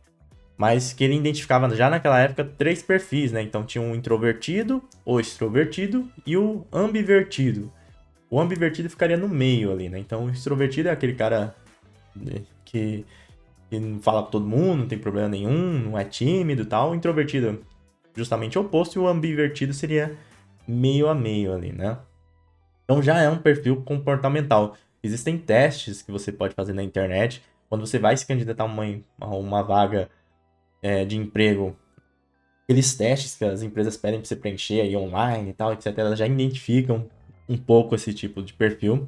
Mas 0.57 0.91
que 0.91 1.03
ele 1.03 1.15
identificava 1.15 1.73
já 1.75 1.89
naquela 1.89 2.19
época 2.19 2.43
três 2.43 2.81
perfis, 2.81 3.31
né? 3.31 3.41
Então 3.41 3.63
tinha 3.63 3.81
um 3.81 3.95
introvertido, 3.95 4.83
o 5.05 5.19
extrovertido 5.19 6.09
e 6.25 6.35
o 6.35 6.65
ambivertido. 6.71 7.71
O 8.29 8.39
ambivertido 8.39 8.89
ficaria 8.89 9.17
no 9.17 9.27
meio 9.27 9.71
ali, 9.71 9.89
né? 9.89 9.99
Então 9.99 10.25
o 10.25 10.29
extrovertido 10.29 10.89
é 10.89 10.91
aquele 10.91 11.13
cara 11.13 11.55
né, 12.15 12.41
que, 12.65 13.05
que 13.69 13.79
não 13.79 13.99
fala 14.01 14.23
com 14.23 14.31
todo 14.31 14.45
mundo, 14.45 14.81
não 14.81 14.87
tem 14.87 14.99
problema 14.99 15.29
nenhum, 15.29 15.79
não 15.79 15.97
é 15.97 16.03
tímido 16.03 16.63
e 16.63 16.65
tal. 16.65 16.91
O 16.91 16.95
introvertido 16.95 17.63
justamente 18.15 18.57
o 18.57 18.61
oposto 18.61 18.99
e 18.99 18.99
o 18.99 19.07
ambivertido 19.07 19.73
seria 19.73 20.17
meio 20.67 21.07
a 21.07 21.15
meio 21.15 21.53
ali, 21.53 21.71
né? 21.71 21.97
Então 22.89 23.03
já 23.03 23.19
é 23.21 23.29
um 23.29 23.37
perfil 23.37 23.83
comportamental. 23.83 24.75
Existem 25.03 25.37
testes 25.37 26.01
que 26.01 26.11
você 26.11 26.31
pode 26.31 26.55
fazer 26.55 26.73
na 26.73 26.81
internet. 26.81 27.39
Quando 27.69 27.85
você 27.85 27.99
vai 27.99 28.17
se 28.17 28.25
candidatar 28.25 28.63
a 28.63 28.65
uma, 28.65 28.83
a 29.21 29.27
uma 29.27 29.61
vaga 29.61 30.09
é, 30.81 31.05
de 31.05 31.15
emprego, 31.15 31.77
aqueles 32.63 32.95
testes 32.95 33.35
que 33.35 33.45
as 33.45 33.61
empresas 33.61 33.95
pedem 33.95 34.19
para 34.19 34.27
você 34.27 34.35
preencher 34.35 34.81
aí 34.81 34.97
online 34.97 35.51
e 35.51 35.53
tal, 35.53 35.71
etc., 35.71 35.95
elas 35.99 36.17
já 36.17 36.25
identificam 36.25 37.07
um 37.47 37.55
pouco 37.55 37.93
esse 37.93 38.11
tipo 38.11 38.41
de 38.41 38.53
perfil. 38.53 39.07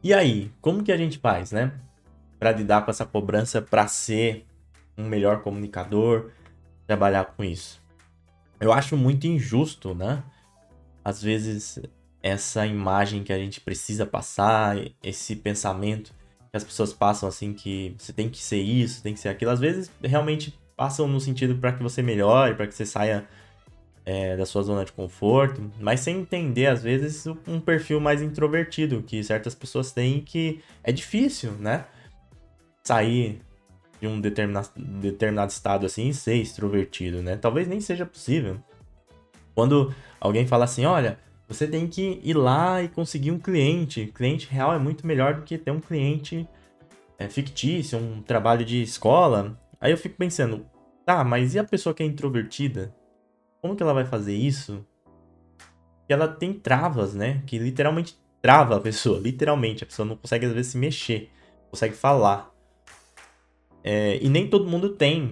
E 0.00 0.14
aí, 0.14 0.52
como 0.60 0.84
que 0.84 0.92
a 0.92 0.96
gente 0.96 1.18
faz, 1.18 1.50
né? 1.50 1.72
Para 2.38 2.52
lidar 2.52 2.84
com 2.84 2.92
essa 2.92 3.04
cobrança 3.04 3.60
para 3.60 3.88
ser 3.88 4.46
um 4.96 5.08
melhor 5.08 5.42
comunicador, 5.42 6.30
trabalhar 6.86 7.24
com 7.24 7.42
isso. 7.42 7.82
Eu 8.60 8.72
acho 8.72 8.96
muito 8.96 9.26
injusto, 9.26 9.96
né? 9.96 10.22
Às 11.04 11.20
vezes 11.20 11.80
essa 12.26 12.66
imagem 12.66 13.22
que 13.22 13.32
a 13.32 13.38
gente 13.38 13.60
precisa 13.60 14.04
passar, 14.04 14.76
esse 15.00 15.36
pensamento 15.36 16.12
que 16.50 16.56
as 16.56 16.64
pessoas 16.64 16.92
passam 16.92 17.28
assim 17.28 17.52
que 17.52 17.94
você 17.96 18.12
tem 18.12 18.28
que 18.28 18.38
ser 18.38 18.60
isso, 18.60 19.00
tem 19.00 19.14
que 19.14 19.20
ser 19.20 19.28
aquilo, 19.28 19.52
às 19.52 19.60
vezes 19.60 19.88
realmente 20.02 20.58
passam 20.76 21.06
no 21.06 21.20
sentido 21.20 21.54
para 21.56 21.72
que 21.72 21.82
você 21.82 22.02
melhore, 22.02 22.56
para 22.56 22.66
que 22.66 22.74
você 22.74 22.84
saia 22.84 23.28
é, 24.04 24.36
da 24.36 24.44
sua 24.44 24.64
zona 24.64 24.84
de 24.84 24.90
conforto, 24.90 25.70
mas 25.78 26.00
sem 26.00 26.18
entender 26.18 26.66
às 26.66 26.82
vezes 26.82 27.26
um 27.46 27.60
perfil 27.60 28.00
mais 28.00 28.20
introvertido 28.20 29.04
que 29.04 29.22
certas 29.22 29.54
pessoas 29.54 29.92
têm 29.92 30.20
que 30.20 30.60
é 30.82 30.90
difícil, 30.90 31.52
né? 31.52 31.84
Sair 32.82 33.40
de 34.00 34.08
um 34.08 34.20
determinado, 34.20 34.70
determinado 34.76 35.52
estado 35.52 35.86
assim 35.86 36.08
e 36.08 36.14
ser 36.14 36.34
extrovertido, 36.34 37.22
né? 37.22 37.36
Talvez 37.36 37.68
nem 37.68 37.80
seja 37.80 38.04
possível. 38.04 38.58
Quando 39.54 39.94
alguém 40.20 40.44
fala 40.44 40.64
assim, 40.64 40.84
olha, 40.84 41.18
você 41.48 41.66
tem 41.66 41.86
que 41.86 42.20
ir 42.24 42.34
lá 42.34 42.82
e 42.82 42.88
conseguir 42.88 43.30
um 43.30 43.38
cliente. 43.38 44.06
Cliente 44.14 44.48
real 44.48 44.74
é 44.74 44.78
muito 44.78 45.06
melhor 45.06 45.34
do 45.34 45.42
que 45.42 45.56
ter 45.56 45.70
um 45.70 45.80
cliente 45.80 46.48
é, 47.18 47.28
fictício, 47.28 47.98
um 47.98 48.20
trabalho 48.20 48.64
de 48.64 48.82
escola. 48.82 49.58
Aí 49.80 49.92
eu 49.92 49.98
fico 49.98 50.16
pensando, 50.16 50.66
tá, 51.04 51.22
mas 51.22 51.54
e 51.54 51.58
a 51.58 51.64
pessoa 51.64 51.94
que 51.94 52.02
é 52.02 52.06
introvertida? 52.06 52.94
Como 53.62 53.76
que 53.76 53.82
ela 53.82 53.94
vai 53.94 54.04
fazer 54.04 54.34
isso? 54.34 54.84
Que 56.06 56.12
ela 56.12 56.28
tem 56.28 56.52
travas, 56.52 57.14
né? 57.14 57.42
Que 57.46 57.58
literalmente 57.58 58.18
trava 58.42 58.76
a 58.76 58.80
pessoa, 58.80 59.18
literalmente. 59.18 59.84
A 59.84 59.86
pessoa 59.86 60.06
não 60.06 60.16
consegue 60.16 60.46
às 60.46 60.52
vezes 60.52 60.72
se 60.72 60.78
mexer, 60.78 61.30
consegue 61.70 61.94
falar. 61.94 62.50
É, 63.84 64.18
e 64.20 64.28
nem 64.28 64.48
todo 64.48 64.68
mundo 64.68 64.90
tem 64.90 65.30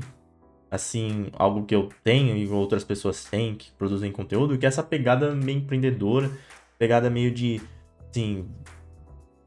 assim, 0.74 1.28
algo 1.34 1.64
que 1.64 1.74
eu 1.74 1.88
tenho 2.02 2.36
e 2.36 2.48
outras 2.48 2.82
pessoas 2.82 3.24
têm 3.24 3.54
que 3.54 3.70
produzem 3.72 4.10
conteúdo, 4.10 4.58
que 4.58 4.66
é 4.66 4.68
essa 4.68 4.82
pegada 4.82 5.32
meio 5.32 5.58
empreendedora, 5.58 6.28
pegada 6.76 7.08
meio 7.08 7.30
de, 7.30 7.60
assim, 8.10 8.48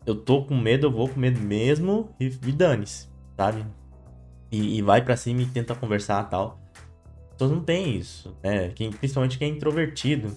eu 0.06 0.16
tô 0.16 0.46
com 0.46 0.56
medo, 0.56 0.88
eu 0.88 0.92
vou 0.92 1.10
com 1.10 1.20
medo 1.20 1.38
mesmo 1.42 2.10
e, 2.18 2.28
e 2.28 2.52
dane-se, 2.54 3.10
sabe? 3.36 3.66
E, 4.50 4.78
e 4.78 4.82
vai 4.82 5.04
para 5.04 5.18
cima 5.18 5.42
e 5.42 5.46
tenta 5.46 5.76
conversar 5.76 6.24
tal. 6.30 6.62
As 7.26 7.34
pessoas 7.34 7.52
não 7.52 7.62
têm 7.62 7.98
isso, 7.98 8.34
né? 8.42 8.70
Quem, 8.70 8.90
principalmente 8.90 9.38
quem 9.38 9.52
é 9.52 9.54
introvertido. 9.54 10.34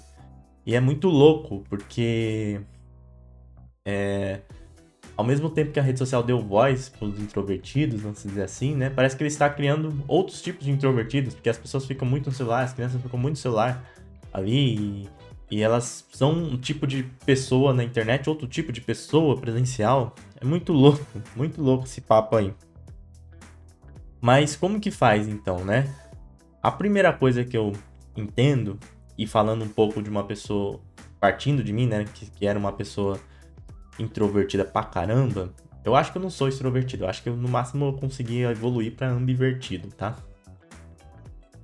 E 0.66 0.74
é 0.74 0.80
muito 0.80 1.08
louco, 1.08 1.64
porque 1.70 2.60
é, 3.84 4.40
ao 5.20 5.24
mesmo 5.26 5.50
tempo 5.50 5.70
que 5.70 5.78
a 5.78 5.82
rede 5.82 5.98
social 5.98 6.22
deu 6.22 6.40
voz 6.40 6.88
para 6.88 7.06
os 7.06 7.20
introvertidos, 7.20 8.00
vamos 8.00 8.22
dizer 8.22 8.42
assim, 8.42 8.74
né? 8.74 8.88
Parece 8.88 9.14
que 9.14 9.22
ele 9.22 9.28
está 9.28 9.50
criando 9.50 10.02
outros 10.08 10.40
tipos 10.40 10.64
de 10.64 10.70
introvertidos, 10.70 11.34
porque 11.34 11.50
as 11.50 11.58
pessoas 11.58 11.84
ficam 11.84 12.08
muito 12.08 12.30
no 12.30 12.32
celular, 12.34 12.62
as 12.62 12.72
crianças 12.72 13.02
ficam 13.02 13.20
muito 13.20 13.34
no 13.34 13.38
celular 13.38 13.84
ali 14.32 14.78
e, 14.78 15.08
e 15.50 15.62
elas 15.62 16.06
são 16.10 16.32
um 16.32 16.56
tipo 16.56 16.86
de 16.86 17.02
pessoa 17.26 17.74
na 17.74 17.84
internet, 17.84 18.30
outro 18.30 18.48
tipo 18.48 18.72
de 18.72 18.80
pessoa 18.80 19.36
presencial. 19.36 20.14
É 20.40 20.44
muito 20.46 20.72
louco, 20.72 21.04
muito 21.36 21.60
louco 21.60 21.84
esse 21.84 22.00
papo 22.00 22.36
aí. 22.36 22.54
Mas 24.22 24.56
como 24.56 24.80
que 24.80 24.90
faz 24.90 25.28
então, 25.28 25.62
né? 25.66 25.94
A 26.62 26.70
primeira 26.70 27.12
coisa 27.12 27.44
que 27.44 27.58
eu 27.58 27.74
entendo, 28.16 28.78
e 29.18 29.26
falando 29.26 29.66
um 29.66 29.68
pouco 29.68 30.02
de 30.02 30.08
uma 30.08 30.24
pessoa 30.24 30.80
partindo 31.20 31.62
de 31.62 31.74
mim, 31.74 31.86
né? 31.86 32.06
Que, 32.06 32.24
que 32.24 32.46
era 32.46 32.58
uma 32.58 32.72
pessoa 32.72 33.20
introvertida 33.98 34.64
pra 34.64 34.82
caramba, 34.84 35.52
eu 35.84 35.96
acho 35.96 36.12
que 36.12 36.18
eu 36.18 36.22
não 36.22 36.30
sou 36.30 36.48
extrovertido. 36.48 37.04
Eu 37.04 37.08
acho 37.08 37.22
que 37.22 37.28
eu, 37.28 37.36
no 37.36 37.48
máximo 37.48 37.86
eu 37.86 37.92
consegui 37.94 38.42
evoluir 38.42 38.94
para 38.94 39.08
ambivertido, 39.08 39.88
tá? 39.88 40.16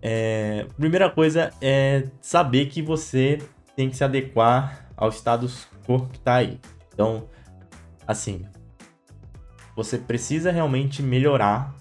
É, 0.01 0.67
primeira 0.77 1.11
coisa 1.11 1.51
é 1.61 2.05
saber 2.21 2.67
que 2.67 2.81
você 2.81 3.39
tem 3.75 3.91
que 3.91 3.97
se 3.97 4.05
adequar 4.05 4.89
ao 4.97 5.11
status 5.11 5.67
quo 5.87 6.09
que 6.09 6.19
tá 6.19 6.37
aí. 6.37 6.61
Então, 6.93 7.29
assim, 8.07 8.47
você 9.75 9.99
precisa 9.99 10.51
realmente 10.51 11.03
melhorar. 11.03 11.75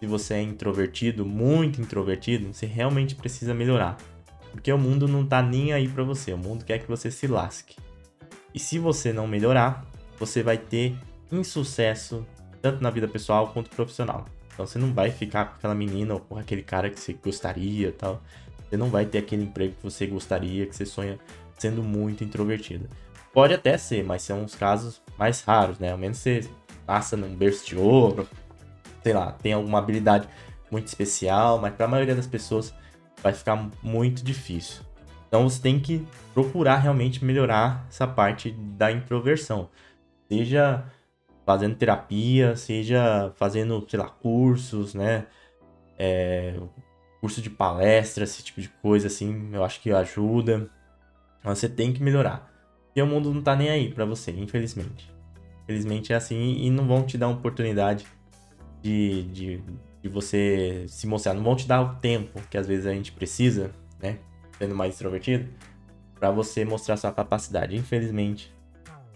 Se 0.00 0.06
você 0.06 0.34
é 0.34 0.42
introvertido, 0.42 1.26
muito 1.26 1.80
introvertido, 1.80 2.52
você 2.52 2.66
realmente 2.66 3.14
precisa 3.14 3.52
melhorar. 3.52 3.96
Porque 4.50 4.72
o 4.72 4.78
mundo 4.78 5.06
não 5.06 5.26
tá 5.26 5.42
nem 5.42 5.72
aí 5.72 5.88
para 5.88 6.02
você, 6.04 6.32
o 6.32 6.38
mundo 6.38 6.64
quer 6.64 6.78
que 6.78 6.88
você 6.88 7.10
se 7.10 7.26
lasque. 7.26 7.76
E 8.58 8.60
se 8.60 8.76
você 8.76 9.12
não 9.12 9.28
melhorar, 9.28 9.86
você 10.18 10.42
vai 10.42 10.58
ter 10.58 10.98
insucesso 11.30 12.26
tanto 12.60 12.82
na 12.82 12.90
vida 12.90 13.06
pessoal 13.06 13.52
quanto 13.52 13.70
profissional. 13.70 14.24
Então 14.52 14.66
você 14.66 14.80
não 14.80 14.92
vai 14.92 15.12
ficar 15.12 15.44
com 15.44 15.54
aquela 15.54 15.76
menina 15.76 16.14
ou 16.14 16.18
com 16.18 16.36
aquele 16.36 16.64
cara 16.64 16.90
que 16.90 16.98
você 16.98 17.12
gostaria 17.12 17.92
tal. 17.92 18.20
Você 18.68 18.76
não 18.76 18.90
vai 18.90 19.06
ter 19.06 19.18
aquele 19.18 19.44
emprego 19.44 19.76
que 19.76 19.82
você 19.84 20.08
gostaria, 20.08 20.66
que 20.66 20.74
você 20.74 20.84
sonha 20.84 21.20
sendo 21.56 21.84
muito 21.84 22.24
introvertido. 22.24 22.90
Pode 23.32 23.54
até 23.54 23.78
ser, 23.78 24.02
mas 24.02 24.22
são 24.22 24.42
os 24.42 24.56
casos 24.56 25.00
mais 25.16 25.40
raros, 25.40 25.78
né? 25.78 25.92
Ao 25.92 25.98
menos 25.98 26.18
você 26.18 26.40
passa 26.84 27.16
num 27.16 27.36
berço 27.36 27.64
de 27.64 27.76
ouro, 27.76 28.28
sei 29.04 29.12
lá, 29.12 29.30
tem 29.30 29.52
alguma 29.52 29.78
habilidade 29.78 30.28
muito 30.68 30.88
especial, 30.88 31.60
mas 31.60 31.76
para 31.76 31.86
a 31.86 31.88
maioria 31.88 32.16
das 32.16 32.26
pessoas 32.26 32.74
vai 33.22 33.32
ficar 33.32 33.70
muito 33.84 34.24
difícil. 34.24 34.82
Então 35.28 35.48
você 35.48 35.60
tem 35.60 35.78
que 35.78 36.06
procurar 36.32 36.78
realmente 36.78 37.24
melhorar 37.24 37.86
essa 37.88 38.06
parte 38.06 38.50
da 38.50 38.90
introversão. 38.90 39.68
Seja 40.28 40.84
fazendo 41.46 41.76
terapia, 41.76 42.56
seja 42.56 43.32
fazendo, 43.36 43.84
sei 43.88 43.98
lá, 43.98 44.08
cursos, 44.08 44.94
né? 44.94 45.26
É, 45.98 46.58
curso 47.20 47.42
de 47.42 47.50
palestra, 47.50 48.24
esse 48.24 48.42
tipo 48.42 48.60
de 48.60 48.68
coisa, 48.68 49.06
assim, 49.06 49.50
eu 49.52 49.64
acho 49.64 49.80
que 49.80 49.90
ajuda. 49.90 50.70
Você 51.44 51.68
tem 51.68 51.92
que 51.92 52.02
melhorar. 52.02 52.52
Porque 52.86 53.02
o 53.02 53.06
mundo 53.06 53.32
não 53.32 53.42
tá 53.42 53.54
nem 53.54 53.68
aí 53.68 53.92
para 53.92 54.04
você, 54.04 54.30
infelizmente. 54.30 55.10
Infelizmente 55.64 56.12
é 56.12 56.16
assim 56.16 56.56
e 56.62 56.70
não 56.70 56.86
vão 56.86 57.04
te 57.04 57.18
dar 57.18 57.28
uma 57.28 57.36
oportunidade 57.36 58.06
de, 58.82 59.22
de, 59.24 59.62
de 60.02 60.08
você 60.08 60.84
se 60.88 61.06
mostrar. 61.06 61.34
Não 61.34 61.42
vão 61.42 61.56
te 61.56 61.66
dar 61.66 61.82
o 61.82 61.94
tempo 61.96 62.40
que 62.50 62.56
às 62.56 62.66
vezes 62.66 62.86
a 62.86 62.92
gente 62.92 63.12
precisa, 63.12 63.70
né? 64.00 64.18
Sendo 64.58 64.74
mais 64.74 64.94
extrovertido, 64.94 65.48
para 66.18 66.30
você 66.30 66.64
mostrar 66.64 66.96
sua 66.96 67.12
capacidade. 67.12 67.76
Infelizmente, 67.76 68.52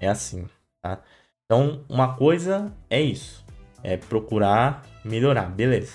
é 0.01 0.09
assim, 0.09 0.47
tá? 0.81 1.01
Então, 1.45 1.85
uma 1.89 2.15
coisa 2.15 2.73
é 2.89 3.01
isso. 3.01 3.45
é 3.83 3.97
procurar 3.97 4.85
melhorar, 5.05 5.47
beleza. 5.51 5.95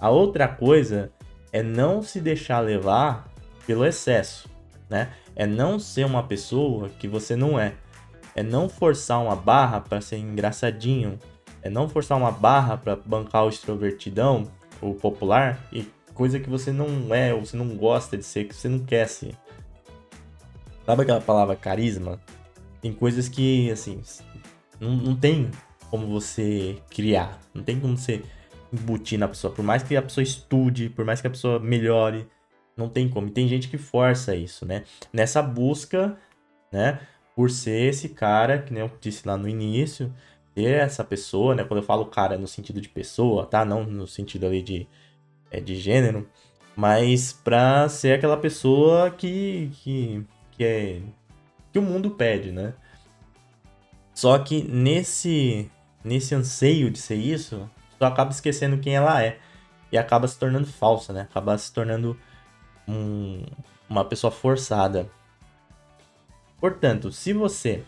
A 0.00 0.10
outra 0.10 0.48
coisa 0.48 1.12
é 1.52 1.62
não 1.62 2.02
se 2.02 2.20
deixar 2.20 2.60
levar 2.60 3.28
pelo 3.66 3.86
excesso, 3.86 4.50
né? 4.90 5.12
É 5.34 5.46
não 5.46 5.78
ser 5.78 6.04
uma 6.04 6.22
pessoa 6.24 6.88
que 6.88 7.06
você 7.06 7.36
não 7.36 7.58
é. 7.58 7.74
É 8.34 8.42
não 8.42 8.68
forçar 8.68 9.22
uma 9.22 9.36
barra 9.36 9.80
para 9.80 10.00
ser 10.00 10.16
engraçadinho. 10.16 11.18
É 11.62 11.70
não 11.70 11.88
forçar 11.88 12.18
uma 12.18 12.32
barra 12.32 12.76
para 12.76 12.96
bancar 12.96 13.44
o 13.44 13.48
extrovertidão, 13.48 14.50
o 14.80 14.94
popular, 14.94 15.60
e 15.72 15.86
coisa 16.14 16.38
que 16.38 16.48
você 16.48 16.72
não 16.72 17.14
é, 17.14 17.32
ou 17.34 17.44
você 17.44 17.56
não 17.56 17.76
gosta 17.76 18.16
de 18.16 18.24
ser, 18.24 18.44
que 18.44 18.54
você 18.54 18.68
não 18.68 18.80
quer 18.80 19.08
ser. 19.08 19.34
Sabe 20.84 21.02
aquela 21.02 21.20
palavra 21.20 21.56
carisma? 21.56 22.20
Tem 22.80 22.92
coisas 22.92 23.28
que, 23.28 23.70
assim, 23.70 24.00
não, 24.80 24.96
não 24.96 25.16
tem 25.16 25.50
como 25.90 26.06
você 26.06 26.76
criar. 26.90 27.38
Não 27.54 27.62
tem 27.62 27.78
como 27.78 27.96
você 27.96 28.22
embutir 28.72 29.18
na 29.18 29.28
pessoa. 29.28 29.52
Por 29.52 29.64
mais 29.64 29.82
que 29.82 29.96
a 29.96 30.02
pessoa 30.02 30.22
estude, 30.22 30.88
por 30.88 31.04
mais 31.04 31.20
que 31.20 31.26
a 31.26 31.30
pessoa 31.30 31.60
melhore, 31.60 32.26
não 32.76 32.88
tem 32.88 33.08
como. 33.08 33.28
E 33.28 33.30
tem 33.30 33.46
gente 33.46 33.68
que 33.68 33.78
força 33.78 34.34
isso, 34.34 34.66
né? 34.66 34.84
Nessa 35.12 35.42
busca, 35.42 36.18
né? 36.72 37.00
Por 37.36 37.50
ser 37.50 37.88
esse 37.88 38.08
cara, 38.08 38.58
que 38.60 38.72
nem 38.72 38.82
eu 38.82 38.90
disse 39.00 39.26
lá 39.26 39.36
no 39.36 39.48
início, 39.48 40.12
ter 40.54 40.80
essa 40.80 41.04
pessoa, 41.04 41.54
né? 41.54 41.64
Quando 41.64 41.78
eu 41.80 41.86
falo 41.86 42.06
cara 42.06 42.36
no 42.36 42.48
sentido 42.48 42.80
de 42.80 42.88
pessoa, 42.88 43.46
tá? 43.46 43.64
Não 43.64 43.84
no 43.84 44.06
sentido 44.06 44.46
ali 44.46 44.62
de, 44.62 44.88
é, 45.52 45.60
de 45.60 45.76
gênero, 45.76 46.26
mas 46.74 47.32
pra 47.32 47.88
ser 47.88 48.14
aquela 48.14 48.36
pessoa 48.36 49.10
que, 49.10 49.70
que, 49.74 50.24
que 50.52 50.64
é 50.64 51.02
que 51.70 51.78
o 51.78 51.82
mundo 51.82 52.10
pede, 52.10 52.50
né? 52.50 52.74
Só 54.14 54.38
que 54.38 54.62
nesse 54.62 55.70
nesse 56.04 56.34
anseio 56.34 56.90
de 56.90 56.98
ser 56.98 57.14
isso, 57.16 57.70
tu 57.98 58.04
acaba 58.04 58.30
esquecendo 58.30 58.78
quem 58.78 58.96
ela 58.96 59.22
é 59.22 59.38
e 59.92 59.98
acaba 59.98 60.26
se 60.26 60.38
tornando 60.38 60.66
falsa, 60.66 61.12
né? 61.12 61.22
Acaba 61.30 61.56
se 61.56 61.72
tornando 61.72 62.18
um, 62.88 63.44
uma 63.88 64.04
pessoa 64.04 64.30
forçada. 64.30 65.08
Portanto, 66.58 67.12
se 67.12 67.32
você 67.32 67.84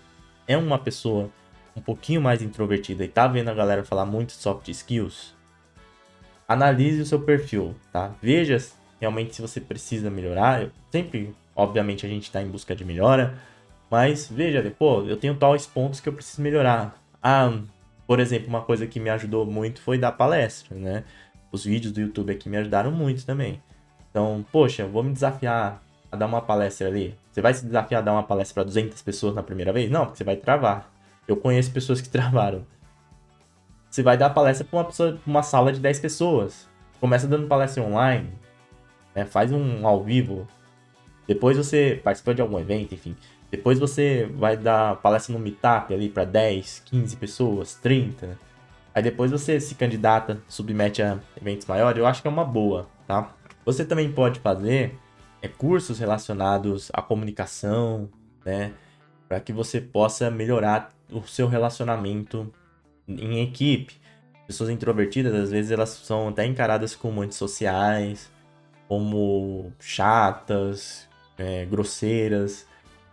é 0.46 0.56
uma 0.56 0.78
pessoa 0.78 1.30
um 1.76 1.80
pouquinho 1.80 2.20
mais 2.20 2.42
introvertida 2.42 3.04
e 3.04 3.08
tá 3.08 3.26
vendo 3.26 3.48
a 3.48 3.54
galera 3.54 3.84
falar 3.84 4.06
muito 4.06 4.28
de 4.28 4.34
soft 4.34 4.68
skills, 4.68 5.34
analise 6.46 7.00
o 7.00 7.06
seu 7.06 7.20
perfil, 7.20 7.74
tá? 7.92 8.14
Veja 8.22 8.58
realmente 9.00 9.34
se 9.34 9.42
você 9.42 9.60
precisa 9.60 10.10
melhorar. 10.10 10.62
Eu 10.62 10.70
sempre, 10.90 11.34
obviamente, 11.54 12.06
a 12.06 12.08
gente 12.08 12.24
está 12.24 12.42
em 12.42 12.48
busca 12.48 12.74
de 12.74 12.84
melhora, 12.84 13.34
mas 13.90 14.28
veja, 14.30 14.74
pô, 14.78 15.02
eu 15.02 15.16
tenho 15.16 15.34
tais 15.34 15.66
pontos 15.66 16.00
que 16.00 16.08
eu 16.08 16.12
preciso 16.12 16.42
melhorar. 16.42 17.00
Ah, 17.22 17.52
por 18.06 18.20
exemplo, 18.20 18.48
uma 18.48 18.62
coisa 18.62 18.86
que 18.86 19.00
me 19.00 19.10
ajudou 19.10 19.46
muito 19.46 19.80
foi 19.80 19.98
dar 19.98 20.12
palestra, 20.12 20.76
né? 20.76 21.04
Os 21.50 21.64
vídeos 21.64 21.92
do 21.92 22.00
YouTube 22.00 22.32
aqui 22.32 22.48
me 22.48 22.56
ajudaram 22.56 22.90
muito 22.90 23.24
também. 23.24 23.62
Então, 24.10 24.44
poxa, 24.52 24.86
vou 24.86 25.02
me 25.02 25.12
desafiar 25.12 25.82
a 26.10 26.16
dar 26.16 26.26
uma 26.26 26.40
palestra 26.40 26.88
ali. 26.88 27.16
Você 27.32 27.40
vai 27.40 27.54
se 27.54 27.64
desafiar 27.64 28.00
a 28.00 28.04
dar 28.04 28.12
uma 28.12 28.22
palestra 28.22 28.54
para 28.54 28.64
200 28.64 29.00
pessoas 29.02 29.34
na 29.34 29.42
primeira 29.42 29.72
vez? 29.72 29.90
Não, 29.90 30.04
porque 30.04 30.18
você 30.18 30.24
vai 30.24 30.36
travar. 30.36 30.92
Eu 31.26 31.36
conheço 31.36 31.72
pessoas 31.72 32.00
que 32.00 32.08
travaram. 32.10 32.66
Você 33.94 34.02
vai 34.02 34.18
dar 34.18 34.30
palestra 34.30 34.66
para 34.68 34.76
uma 34.76 34.84
pessoa, 34.86 35.20
uma 35.24 35.44
sala 35.44 35.72
de 35.72 35.78
10 35.78 36.00
pessoas. 36.00 36.68
Começa 36.98 37.28
dando 37.28 37.46
palestra 37.46 37.80
online, 37.80 38.32
né? 39.14 39.24
Faz 39.24 39.52
um 39.52 39.86
ao 39.86 40.02
vivo. 40.02 40.48
Depois 41.28 41.56
você 41.56 42.00
participa 42.02 42.34
de 42.34 42.42
algum 42.42 42.58
evento, 42.58 42.92
enfim. 42.92 43.14
Depois 43.52 43.78
você 43.78 44.28
vai 44.34 44.56
dar 44.56 44.96
palestra 44.96 45.32
no 45.32 45.38
Meetup 45.38 45.94
ali 45.94 46.08
para 46.08 46.24
10, 46.24 46.82
15 46.86 47.16
pessoas, 47.18 47.76
30. 47.76 48.36
Aí 48.92 49.00
depois 49.00 49.30
você 49.30 49.60
se 49.60 49.76
candidata, 49.76 50.42
submete 50.48 51.00
a 51.00 51.20
eventos 51.40 51.68
maiores. 51.68 51.96
Eu 51.96 52.06
acho 52.08 52.20
que 52.20 52.26
é 52.26 52.32
uma 52.32 52.44
boa, 52.44 52.88
tá? 53.06 53.32
Você 53.64 53.84
também 53.84 54.10
pode 54.10 54.40
fazer 54.40 54.98
é, 55.40 55.46
cursos 55.46 56.00
relacionados 56.00 56.90
à 56.92 57.00
comunicação, 57.00 58.10
né? 58.44 58.72
Para 59.28 59.38
que 59.38 59.52
você 59.52 59.80
possa 59.80 60.32
melhorar 60.32 60.90
o 61.12 61.22
seu 61.22 61.46
relacionamento 61.46 62.52
em 63.08 63.42
equipe. 63.42 64.00
Pessoas 64.46 64.70
introvertidas, 64.70 65.34
às 65.34 65.50
vezes, 65.50 65.70
elas 65.70 65.88
são 65.90 66.28
até 66.28 66.44
encaradas 66.44 66.94
como 66.94 67.22
antissociais, 67.22 68.30
como 68.88 69.72
chatas, 69.80 71.08
é, 71.38 71.64
grosseiras. 71.64 72.66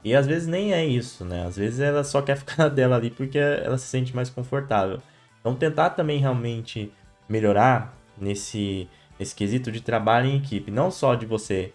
E 0.03 0.15
às 0.15 0.25
vezes 0.25 0.47
nem 0.47 0.73
é 0.73 0.85
isso, 0.85 1.23
né? 1.23 1.45
Às 1.45 1.55
vezes 1.55 1.79
ela 1.79 2.03
só 2.03 2.21
quer 2.21 2.37
ficar 2.37 2.69
dela 2.69 2.95
ali 2.95 3.09
porque 3.09 3.37
ela 3.37 3.77
se 3.77 3.85
sente 3.87 4.15
mais 4.15 4.29
confortável. 4.29 4.99
Então 5.39 5.55
tentar 5.55 5.91
também 5.91 6.19
realmente 6.19 6.91
melhorar 7.29 7.95
nesse, 8.17 8.87
nesse 9.19 9.33
quesito 9.35 9.71
de 9.71 9.81
trabalho 9.81 10.27
em 10.27 10.37
equipe. 10.37 10.71
Não 10.71 10.91
só 10.91 11.15
de 11.15 11.25
você 11.25 11.73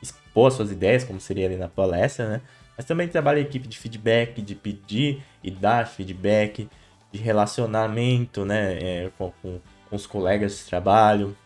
expor 0.00 0.50
suas 0.50 0.70
ideias, 0.70 1.04
como 1.04 1.20
seria 1.20 1.46
ali 1.46 1.56
na 1.56 1.68
palestra, 1.68 2.28
né? 2.28 2.40
Mas 2.76 2.86
também 2.86 3.06
trabalho 3.06 3.38
em 3.38 3.42
equipe 3.42 3.68
de 3.68 3.78
feedback, 3.78 4.40
de 4.40 4.54
pedir 4.54 5.22
e 5.42 5.50
dar 5.50 5.86
feedback, 5.86 6.68
de 7.12 7.18
relacionamento, 7.20 8.44
né? 8.44 8.78
É, 8.80 9.10
com, 9.18 9.30
com, 9.42 9.60
com, 9.88 9.96
os 9.96 10.06
colegas 10.06 10.58
de 10.58 10.64
trabalho, 10.64 11.36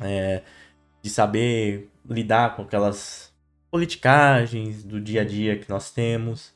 é, 0.00 0.42
de 1.00 1.10
saber 1.10 1.90
lidar 2.08 2.54
com 2.54 2.62
aquelas 2.62 3.32
politicagens 3.70 4.84
do 4.84 5.00
dia 5.00 5.22
a 5.22 5.24
dia 5.24 5.58
que 5.58 5.68
nós 5.68 5.90
temos. 5.90 6.52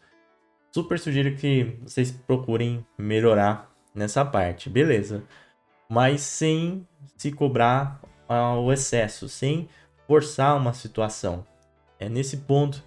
Super 0.72 0.98
sugiro 0.98 1.34
que 1.34 1.78
vocês 1.82 2.10
procurem 2.10 2.84
melhorar 2.98 3.72
nessa 3.94 4.24
parte, 4.24 4.68
beleza? 4.68 5.24
Mas 5.88 6.20
sem 6.20 6.86
se 7.16 7.32
cobrar 7.32 8.00
ao 8.28 8.70
excesso, 8.70 9.28
sem 9.28 9.68
forçar 10.06 10.56
uma 10.56 10.74
situação. 10.74 11.46
É 11.98 12.08
nesse 12.08 12.38
ponto 12.38 12.84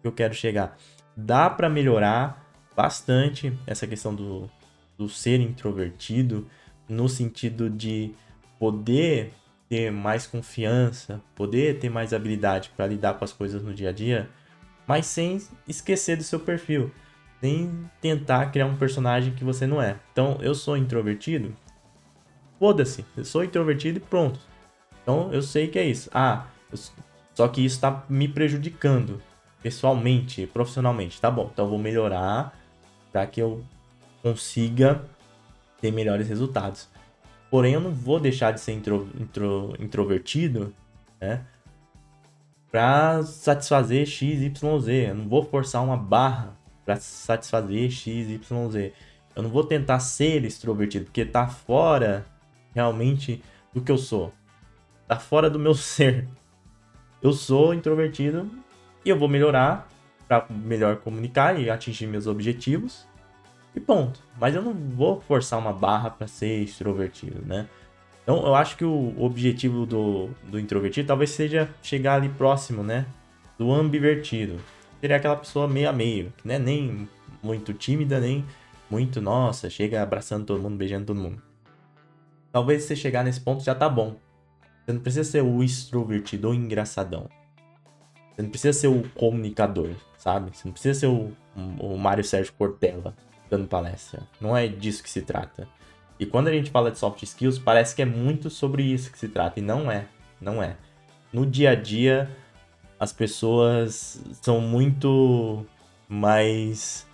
que 0.00 0.08
eu 0.08 0.12
quero 0.12 0.32
chegar. 0.32 0.76
Dá 1.14 1.50
para 1.50 1.68
melhorar 1.68 2.46
bastante 2.74 3.52
essa 3.66 3.86
questão 3.86 4.14
do, 4.14 4.50
do 4.96 5.08
ser 5.08 5.40
introvertido, 5.40 6.46
no 6.88 7.08
sentido 7.08 7.68
de 7.68 8.12
poder 8.58 9.32
ter 9.68 9.90
mais 9.90 10.26
confiança, 10.26 11.20
poder 11.34 11.78
ter 11.78 11.90
mais 11.90 12.12
habilidade 12.12 12.70
para 12.76 12.86
lidar 12.86 13.14
com 13.14 13.24
as 13.24 13.32
coisas 13.32 13.62
no 13.62 13.74
dia 13.74 13.90
a 13.90 13.92
dia, 13.92 14.28
mas 14.86 15.06
sem 15.06 15.40
esquecer 15.66 16.16
do 16.16 16.22
seu 16.22 16.38
perfil, 16.38 16.92
sem 17.40 17.90
tentar 18.00 18.46
criar 18.46 18.66
um 18.66 18.76
personagem 18.76 19.34
que 19.34 19.44
você 19.44 19.66
não 19.66 19.82
é. 19.82 19.98
Então, 20.12 20.38
eu 20.40 20.54
sou 20.54 20.76
introvertido? 20.76 21.54
Foda-se, 22.58 23.04
eu 23.16 23.24
sou 23.24 23.44
introvertido 23.44 23.98
e 23.98 24.00
pronto. 24.00 24.38
Então, 25.02 25.32
eu 25.32 25.42
sei 25.42 25.68
que 25.68 25.78
é 25.78 25.84
isso. 25.84 26.08
Ah, 26.14 26.46
eu... 26.70 26.78
só 27.34 27.48
que 27.48 27.64
isso 27.64 27.76
está 27.76 28.04
me 28.08 28.28
prejudicando 28.28 29.20
pessoalmente, 29.62 30.46
profissionalmente. 30.46 31.20
Tá 31.20 31.30
bom, 31.30 31.50
então 31.52 31.64
eu 31.64 31.70
vou 31.70 31.78
melhorar 31.78 32.56
para 33.12 33.26
que 33.26 33.42
eu 33.42 33.64
consiga 34.26 35.04
ter 35.80 35.92
melhores 35.92 36.28
resultados. 36.28 36.88
Porém, 37.48 37.74
eu 37.74 37.80
não 37.80 37.92
vou 37.92 38.18
deixar 38.18 38.50
de 38.50 38.60
ser 38.60 38.72
intro, 38.72 39.08
intro, 39.20 39.72
introvertido, 39.78 40.74
né? 41.20 41.46
Pra 42.68 43.22
satisfazer 43.22 44.04
X, 44.04 44.42
Y, 44.42 44.80
Z. 44.80 45.10
Eu 45.10 45.14
não 45.14 45.28
vou 45.28 45.44
forçar 45.44 45.84
uma 45.84 45.96
barra 45.96 46.56
para 46.84 46.96
satisfazer 46.96 47.88
X, 47.88 48.28
Y, 48.28 48.70
Z. 48.70 48.92
Eu 49.36 49.44
não 49.44 49.50
vou 49.50 49.62
tentar 49.62 50.00
ser 50.00 50.44
extrovertido, 50.44 51.04
porque 51.04 51.24
tá 51.24 51.46
fora 51.46 52.26
realmente 52.74 53.40
do 53.72 53.80
que 53.80 53.92
eu 53.92 53.98
sou. 53.98 54.32
Tá 55.06 55.20
fora 55.20 55.48
do 55.48 55.58
meu 55.58 55.72
ser. 55.76 56.26
Eu 57.22 57.32
sou 57.32 57.72
introvertido 57.72 58.50
e 59.04 59.08
eu 59.08 59.16
vou 59.16 59.28
melhorar 59.28 59.88
para 60.26 60.46
melhor 60.50 60.96
comunicar 60.96 61.60
e 61.60 61.70
atingir 61.70 62.08
meus 62.08 62.26
objetivos. 62.26 63.06
E 63.76 63.80
ponto. 63.80 64.18
Mas 64.40 64.54
eu 64.54 64.62
não 64.62 64.72
vou 64.72 65.20
forçar 65.20 65.58
uma 65.58 65.72
barra 65.72 66.08
para 66.08 66.26
ser 66.26 66.62
extrovertido, 66.62 67.44
né? 67.46 67.68
Então 68.22 68.44
eu 68.44 68.54
acho 68.54 68.76
que 68.76 68.84
o 68.84 69.14
objetivo 69.22 69.84
do, 69.84 70.30
do 70.48 70.58
introvertido 70.58 71.06
talvez 71.06 71.30
seja 71.30 71.68
chegar 71.82 72.14
ali 72.14 72.30
próximo, 72.30 72.82
né? 72.82 73.06
Do 73.58 73.70
ambivertido. 73.70 74.58
Seria 74.98 75.16
aquela 75.16 75.36
pessoa 75.36 75.68
meio 75.68 75.90
a 75.90 75.92
meio, 75.92 76.32
que 76.38 76.48
não 76.48 76.54
é 76.54 76.58
nem 76.58 77.08
muito 77.42 77.74
tímida, 77.74 78.18
nem 78.18 78.44
muito, 78.90 79.20
nossa, 79.20 79.68
chega 79.68 80.02
abraçando 80.02 80.46
todo 80.46 80.62
mundo, 80.62 80.76
beijando 80.76 81.06
todo 81.06 81.20
mundo. 81.20 81.42
Talvez 82.50 82.84
você 82.84 82.96
chegar 82.96 83.22
nesse 83.22 83.40
ponto 83.40 83.62
já 83.62 83.74
tá 83.74 83.88
bom. 83.88 84.16
Você 84.84 84.92
não 84.92 85.00
precisa 85.00 85.30
ser 85.30 85.42
o 85.42 85.62
extrovertido 85.62 86.48
ou 86.48 86.54
engraçadão. 86.54 87.28
Você 88.34 88.42
não 88.42 88.50
precisa 88.50 88.72
ser 88.72 88.88
o 88.88 89.02
comunicador, 89.10 89.90
sabe? 90.16 90.56
Você 90.56 90.66
não 90.66 90.72
precisa 90.72 90.98
ser 90.98 91.06
o, 91.06 91.32
o 91.78 91.98
Mário 91.98 92.24
Sérgio 92.24 92.54
Cortella 92.54 93.14
dando 93.50 93.66
palestra. 93.66 94.22
Não 94.40 94.56
é 94.56 94.66
disso 94.66 95.02
que 95.02 95.10
se 95.10 95.22
trata. 95.22 95.68
E 96.18 96.26
quando 96.26 96.48
a 96.48 96.52
gente 96.52 96.70
fala 96.70 96.90
de 96.90 96.98
soft 96.98 97.22
skills, 97.22 97.58
parece 97.58 97.94
que 97.94 98.02
é 98.02 98.06
muito 98.06 98.48
sobre 98.48 98.82
isso 98.82 99.10
que 99.10 99.18
se 99.18 99.28
trata. 99.28 99.60
E 99.60 99.62
não 99.62 99.90
é. 99.90 100.06
Não 100.40 100.62
é. 100.62 100.76
No 101.32 101.44
dia 101.44 101.70
a 101.70 101.74
dia, 101.74 102.30
as 102.98 103.12
pessoas 103.12 104.22
são 104.42 104.60
muito 104.60 105.66
mais. 106.08 107.06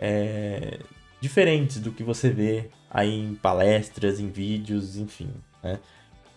É, 0.00 0.78
diferentes 1.20 1.80
do 1.80 1.90
que 1.90 2.02
você 2.02 2.30
vê 2.30 2.70
aí 2.90 3.12
em 3.12 3.34
palestras, 3.34 4.20
em 4.20 4.28
vídeos, 4.28 4.96
enfim. 4.96 5.30
Né? 5.62 5.78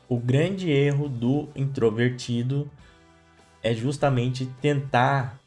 O 0.09 0.17
grande 0.17 0.69
erro 0.69 1.07
do 1.07 1.49
introvertido 1.55 2.69
é 3.63 3.73
justamente 3.73 4.45
tentar 4.61 5.39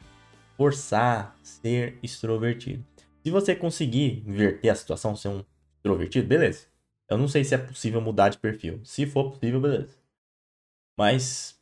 forçar 0.57 1.35
ser 1.43 1.99
extrovertido. 2.01 2.83
Se 3.25 3.31
você 3.31 3.55
conseguir 3.55 4.23
inverter 4.27 4.71
a 4.71 4.75
situação, 4.75 5.15
ser 5.15 5.29
um 5.29 5.43
extrovertido, 5.77 6.27
beleza. 6.27 6.67
Eu 7.09 7.17
não 7.17 7.27
sei 7.27 7.43
se 7.43 7.55
é 7.55 7.57
possível 7.57 7.99
mudar 7.99 8.29
de 8.29 8.37
perfil. 8.37 8.79
Se 8.83 9.07
for 9.07 9.31
possível, 9.31 9.59
beleza. 9.59 9.97
Mas 10.95 11.59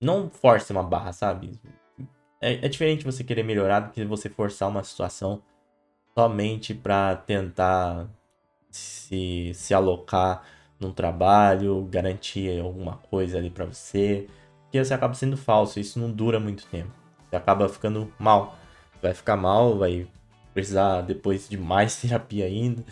não 0.00 0.30
force 0.30 0.72
uma 0.72 0.82
barra, 0.82 1.12
sabe? 1.12 1.60
É, 2.40 2.64
é 2.64 2.68
diferente 2.68 3.04
você 3.04 3.22
querer 3.22 3.42
melhorar 3.42 3.80
do 3.80 3.92
que 3.92 4.02
você 4.06 4.30
forçar 4.30 4.70
uma 4.70 4.82
situação 4.82 5.42
somente 6.14 6.72
para 6.72 7.14
tentar 7.14 8.08
se, 8.70 9.52
se 9.52 9.74
alocar 9.74 10.42
num 10.80 10.94
trabalho, 10.94 11.86
garantir 11.90 12.58
alguma 12.58 12.96
coisa 12.96 13.36
ali 13.36 13.50
para 13.50 13.66
você, 13.66 14.26
que 14.70 14.82
você 14.82 14.94
acaba 14.94 15.12
sendo 15.12 15.36
falso, 15.36 15.78
isso 15.78 16.00
não 16.00 16.10
dura 16.10 16.40
muito 16.40 16.66
tempo. 16.68 16.90
Você 17.28 17.36
acaba 17.36 17.68
ficando 17.68 18.10
mal. 18.18 18.56
Vai 19.02 19.12
ficar 19.12 19.36
mal, 19.36 19.76
vai 19.76 20.08
precisar 20.54 21.02
depois 21.02 21.48
de 21.48 21.56
mais 21.56 21.96
terapia 22.00 22.46
ainda, 22.46 22.84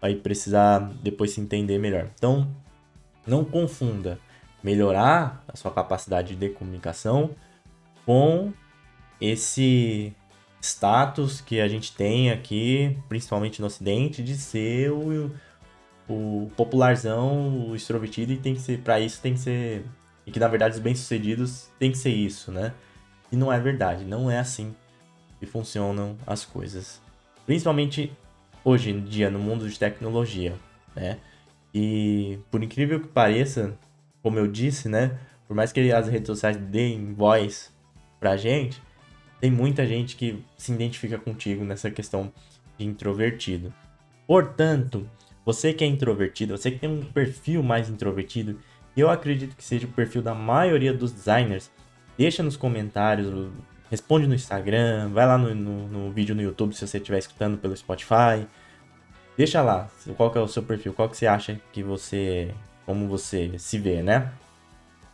vai 0.00 0.14
precisar 0.14 0.78
depois 1.02 1.32
se 1.32 1.40
entender 1.40 1.78
melhor. 1.78 2.08
Então, 2.14 2.48
não 3.26 3.44
confunda 3.44 4.18
melhorar 4.62 5.44
a 5.48 5.56
sua 5.56 5.70
capacidade 5.70 6.34
de 6.34 6.48
comunicação 6.50 7.30
com 8.04 8.52
esse 9.20 10.14
status 10.60 11.40
que 11.40 11.60
a 11.60 11.68
gente 11.68 11.94
tem 11.94 12.30
aqui, 12.30 12.98
principalmente 13.08 13.60
no 13.60 13.66
Ocidente, 13.66 14.22
de 14.22 14.36
ser 14.36 14.90
o, 14.90 15.30
o 16.08 16.50
popularzão, 16.56 17.68
o 17.68 17.76
extrovertido, 17.76 18.32
e 18.32 18.36
tem 18.36 18.54
que 18.54 18.60
ser, 18.60 18.78
para 18.78 19.00
isso 19.00 19.20
tem 19.20 19.34
que 19.34 19.40
ser, 19.40 19.84
e 20.26 20.30
que 20.30 20.40
na 20.40 20.48
verdade 20.48 20.74
os 20.74 20.80
bem-sucedidos 20.80 21.68
tem 21.78 21.90
que 21.90 21.98
ser 21.98 22.10
isso, 22.10 22.50
né? 22.50 22.72
E 23.30 23.36
não 23.36 23.52
é 23.52 23.60
verdade, 23.60 24.04
não 24.04 24.30
é 24.30 24.38
assim 24.38 24.74
que 25.38 25.46
funcionam 25.46 26.16
as 26.26 26.44
coisas. 26.44 27.00
Principalmente 27.46 28.12
hoje 28.64 28.90
em 28.90 29.00
dia, 29.00 29.30
no 29.30 29.38
mundo 29.38 29.68
de 29.68 29.78
tecnologia, 29.78 30.54
né? 30.94 31.18
E 31.72 32.38
por 32.50 32.62
incrível 32.62 33.00
que 33.00 33.08
pareça, 33.08 33.78
como 34.22 34.38
eu 34.38 34.46
disse, 34.48 34.88
né? 34.88 35.18
Por 35.46 35.54
mais 35.54 35.72
que 35.72 35.92
as 35.92 36.08
redes 36.08 36.26
sociais 36.26 36.56
deem 36.56 37.14
voz 37.14 37.72
pra 38.18 38.36
gente, 38.36 38.82
tem 39.40 39.50
muita 39.50 39.86
gente 39.86 40.16
que 40.16 40.42
se 40.56 40.72
identifica 40.72 41.18
contigo 41.18 41.64
nessa 41.64 41.90
questão 41.90 42.32
de 42.76 42.84
introvertido. 42.84 43.72
Portanto, 44.26 45.08
você 45.44 45.72
que 45.72 45.84
é 45.84 45.86
introvertido, 45.86 46.56
você 46.56 46.72
que 46.72 46.80
tem 46.80 46.90
um 46.90 47.04
perfil 47.04 47.62
mais 47.62 47.88
introvertido, 47.88 48.58
eu 48.96 49.08
acredito 49.08 49.54
que 49.54 49.62
seja 49.62 49.86
o 49.86 49.90
perfil 49.90 50.22
da 50.22 50.34
maioria 50.34 50.92
dos 50.92 51.12
designers, 51.12 51.70
deixa 52.18 52.42
nos 52.42 52.56
comentários, 52.56 53.50
responde 53.90 54.26
no 54.26 54.34
Instagram, 54.34 55.10
vai 55.10 55.26
lá 55.26 55.38
no, 55.38 55.54
no, 55.54 55.88
no 55.88 56.12
vídeo 56.12 56.34
no 56.34 56.42
YouTube 56.42 56.74
se 56.74 56.86
você 56.86 56.98
estiver 56.98 57.18
escutando 57.18 57.58
pelo 57.58 57.76
Spotify. 57.76 58.46
Deixa 59.36 59.60
lá 59.62 59.88
qual 60.16 60.30
que 60.30 60.38
é 60.38 60.40
o 60.40 60.48
seu 60.48 60.62
perfil, 60.62 60.92
qual 60.94 61.08
que 61.08 61.16
você 61.16 61.26
acha 61.26 61.60
que 61.72 61.82
você, 61.82 62.54
como 62.84 63.06
você 63.06 63.58
se 63.58 63.78
vê, 63.78 64.02
né? 64.02 64.32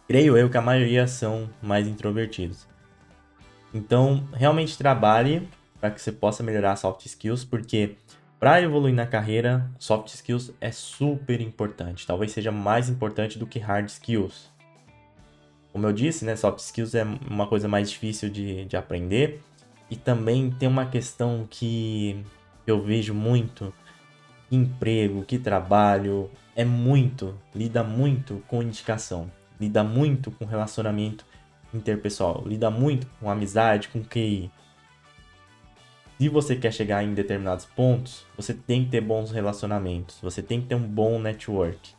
Creio 0.07 0.37
eu 0.37 0.49
que 0.49 0.57
a 0.57 0.63
maioria 0.63 1.07
são 1.07 1.49
mais 1.61 1.89
introvertidos. 1.89 2.67
Então, 3.75 4.29
realmente 4.33 4.77
trabalhe 4.77 5.49
para 5.81 5.91
que 5.91 6.01
você 6.01 6.13
possa 6.13 6.43
melhorar 6.43 6.77
soft 6.77 7.05
skills, 7.07 7.45
porque 7.45 7.97
para 8.39 8.61
evoluir 8.61 8.95
na 8.95 9.07
carreira, 9.07 9.71
soft 9.79 10.09
skills 10.09 10.53
é 10.61 10.71
super 10.71 11.41
importante. 11.41 12.07
Talvez 12.07 12.33
seja 12.33 12.53
mais 12.53 12.89
importante 12.89 13.39
do 13.39 13.47
que 13.47 13.59
hard 13.59 13.87
skills. 13.89 14.52
Como 15.73 15.87
eu 15.87 15.93
disse, 15.93 16.25
né, 16.25 16.37
soft 16.37 16.59
skills 16.59 16.95
é 16.95 17.05
uma 17.29 17.47
coisa 17.47 17.67
mais 17.67 17.91
difícil 17.91 18.29
de, 18.29 18.67
de 18.67 18.77
aprender. 18.77 19.41
E 19.91 19.97
também 19.97 20.51
tem 20.51 20.69
uma 20.69 20.87
questão 20.87 21.47
que 21.49 22.23
eu 22.67 22.83
vejo 22.83 23.15
muito: 23.15 23.73
emprego, 24.51 25.25
que 25.25 25.39
trabalho, 25.39 26.31
é 26.55 26.65
muito, 26.65 27.39
lida 27.55 27.83
muito 27.83 28.43
com 28.47 28.63
indicação, 28.63 29.31
lida 29.59 29.83
muito 29.83 30.31
com 30.31 30.45
relacionamento 30.45 31.25
interpessoal, 31.73 32.43
lida 32.47 32.71
muito 32.71 33.07
com 33.19 33.31
amizade, 33.31 33.89
com 33.89 34.05
QI. 34.05 34.51
Se 36.19 36.29
você 36.29 36.55
quer 36.55 36.73
chegar 36.73 37.03
em 37.03 37.15
determinados 37.15 37.65
pontos, 37.65 38.25
você 38.37 38.55
tem 38.55 38.85
que 38.85 38.91
ter 38.91 39.01
bons 39.01 39.31
relacionamentos, 39.31 40.19
você 40.23 40.43
tem 40.43 40.61
que 40.61 40.69
ter 40.69 40.75
um 40.75 40.87
bom 40.87 41.19
network. 41.19 41.95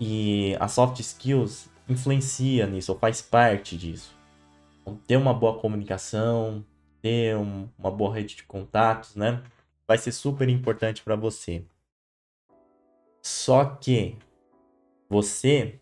E 0.00 0.56
a 0.58 0.68
soft 0.68 1.00
skills 1.00 1.68
influencia 1.92 2.66
nisso, 2.66 2.92
ou 2.92 2.98
faz 2.98 3.22
parte 3.22 3.76
disso. 3.76 4.16
Então, 4.80 4.96
ter 5.06 5.16
uma 5.16 5.32
boa 5.32 5.58
comunicação, 5.58 6.64
ter 7.00 7.36
um, 7.36 7.68
uma 7.78 7.90
boa 7.90 8.14
rede 8.14 8.36
de 8.36 8.44
contatos, 8.44 9.14
né? 9.14 9.42
Vai 9.86 9.98
ser 9.98 10.12
super 10.12 10.48
importante 10.48 11.02
para 11.02 11.16
você. 11.16 11.64
Só 13.22 13.64
que 13.64 14.16
você 15.08 15.78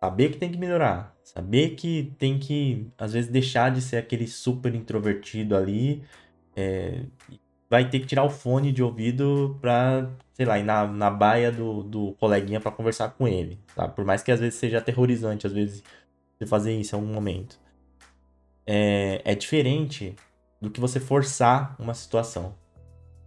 saber 0.00 0.30
que 0.30 0.38
tem 0.38 0.50
que 0.50 0.58
melhorar, 0.58 1.16
saber 1.22 1.70
que 1.76 2.14
tem 2.18 2.38
que, 2.38 2.88
às 2.96 3.12
vezes, 3.12 3.30
deixar 3.30 3.70
de 3.70 3.82
ser 3.82 3.96
aquele 3.96 4.26
super 4.26 4.74
introvertido 4.74 5.56
ali, 5.56 6.02
é, 6.56 7.04
vai 7.70 7.88
ter 7.88 8.00
que 8.00 8.06
tirar 8.06 8.24
o 8.24 8.30
fone 8.30 8.72
de 8.72 8.82
ouvido 8.82 9.58
pra, 9.60 10.10
sei 10.32 10.46
lá, 10.46 10.58
ir 10.58 10.64
na, 10.64 10.86
na 10.86 11.10
baia 11.10 11.52
do, 11.52 11.82
do 11.82 12.12
coleguinha 12.14 12.60
para 12.60 12.72
conversar 12.72 13.10
com 13.10 13.28
ele, 13.28 13.58
tá? 13.74 13.86
Por 13.86 14.04
mais 14.04 14.22
que 14.22 14.32
às 14.32 14.40
vezes 14.40 14.58
seja 14.58 14.78
aterrorizante, 14.78 15.46
às 15.46 15.52
vezes, 15.52 15.82
você 16.38 16.46
fazer 16.46 16.78
isso 16.78 16.94
em 16.94 16.98
algum 16.98 17.12
momento. 17.12 17.58
É, 18.66 19.20
é 19.24 19.34
diferente 19.34 20.14
do 20.60 20.70
que 20.70 20.80
você 20.80 20.98
forçar 20.98 21.76
uma 21.78 21.94
situação. 21.94 22.54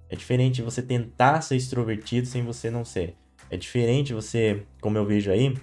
É 0.10 0.16
diferente 0.16 0.62
você 0.62 0.82
tentar 0.82 1.42
ser 1.42 1.56
extrovertido 1.56 2.28
sem 2.28 2.44
você 2.44 2.70
não 2.70 2.84
ser. 2.84 3.16
É 3.50 3.56
diferente 3.58 4.14
você, 4.14 4.66
como 4.82 4.98
eu 4.98 5.06
vejo 5.06 5.32
aí, 5.32 5.56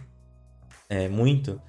é, 0.89 1.09
muito, 1.09 1.61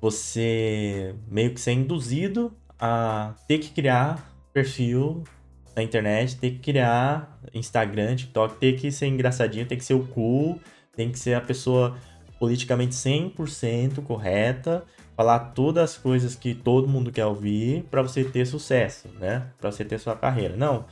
você 0.00 1.14
meio 1.26 1.52
que 1.52 1.60
ser 1.60 1.72
induzido 1.72 2.56
a 2.78 3.34
ter 3.46 3.58
que 3.58 3.70
criar 3.70 4.34
perfil 4.52 5.24
na 5.74 5.82
internet, 5.82 6.36
ter 6.36 6.52
que 6.52 6.58
criar 6.58 7.38
Instagram, 7.52 8.16
TikTok, 8.16 8.56
ter 8.56 8.76
que 8.76 8.92
ser 8.92 9.06
engraçadinho, 9.06 9.66
tem 9.66 9.78
que 9.78 9.84
ser 9.84 9.94
o 9.94 10.06
cool, 10.06 10.60
tem 10.94 11.10
que 11.10 11.18
ser 11.18 11.34
a 11.34 11.40
pessoa 11.40 11.96
politicamente 12.38 12.94
100% 12.94 14.02
correta, 14.02 14.84
falar 15.16 15.38
todas 15.38 15.90
as 15.90 15.98
coisas 15.98 16.34
que 16.34 16.54
todo 16.54 16.88
mundo 16.88 17.10
quer 17.10 17.26
ouvir 17.26 17.84
para 17.90 18.02
você 18.02 18.24
ter 18.24 18.46
sucesso, 18.46 19.08
né? 19.18 19.48
Para 19.58 19.70
você 19.70 19.84
ter 19.84 19.98
sua 19.98 20.16
carreira. 20.16 20.56
Não. 20.56 20.84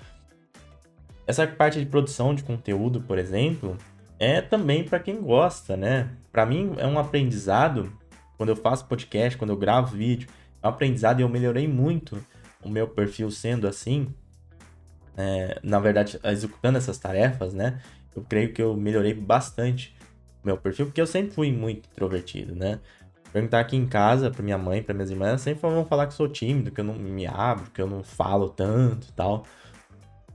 Essa 1.27 1.47
parte 1.47 1.79
de 1.79 1.87
produção 1.87 2.35
de 2.35 2.43
conteúdo, 2.43 3.01
por 3.01 3.19
exemplo, 3.19 3.77
é 4.19 4.41
também 4.41 4.85
para 4.85 4.99
quem 4.99 5.21
gosta, 5.21 5.77
né? 5.77 6.11
Para 6.31 6.47
mim 6.47 6.73
é 6.79 6.87
um 6.87 6.99
aprendizado 6.99 7.93
quando 8.37 8.49
eu 8.49 8.57
faço 8.57 8.87
podcast, 8.87 9.39
quando 9.39 9.51
eu 9.51 9.57
gravo 9.57 9.97
vídeo, 9.97 10.29
é 10.63 10.67
um 10.67 10.71
aprendizado 10.71 11.21
e 11.21 11.23
eu 11.23 11.29
melhorei 11.29 11.69
muito 11.69 12.25
o 12.65 12.69
meu 12.69 12.89
perfil 12.89 13.31
sendo 13.31 13.69
assim. 13.69 14.13
É, 15.17 15.61
na 15.63 15.79
verdade, 15.79 16.19
executando 16.25 16.79
essas 16.79 16.99
tarefas, 16.99 17.53
né? 17.53 17.81
Eu 18.15 18.23
creio 18.23 18.53
que 18.53 18.63
eu 18.63 18.77
melhorei 18.77 19.15
bastante 19.15 19.95
meu 20.45 20.57
perfil, 20.57 20.87
porque 20.87 21.01
eu 21.01 21.07
sempre 21.07 21.33
fui 21.33 21.53
muito 21.53 21.89
introvertido, 21.91 22.55
né? 22.55 22.81
Perguntar 23.33 23.61
aqui 23.61 23.77
em 23.77 23.87
casa 23.87 24.31
pra 24.31 24.43
minha 24.43 24.59
mãe, 24.59 24.83
pra 24.83 24.95
minhas 24.95 25.11
irmãs, 25.11 25.41
sempre 25.41 25.61
vão 25.63 25.85
falar 25.87 26.07
que 26.07 26.15
sou 26.15 26.29
tímido, 26.29 26.71
que 26.71 26.81
eu 26.81 26.85
não 26.85 26.95
me 26.95 27.27
abro, 27.27 27.71
que 27.71 27.81
eu 27.81 27.87
não 27.87 28.03
falo 28.03 28.51
tanto 28.51 29.09
e 29.09 29.13
tal. 29.13 29.47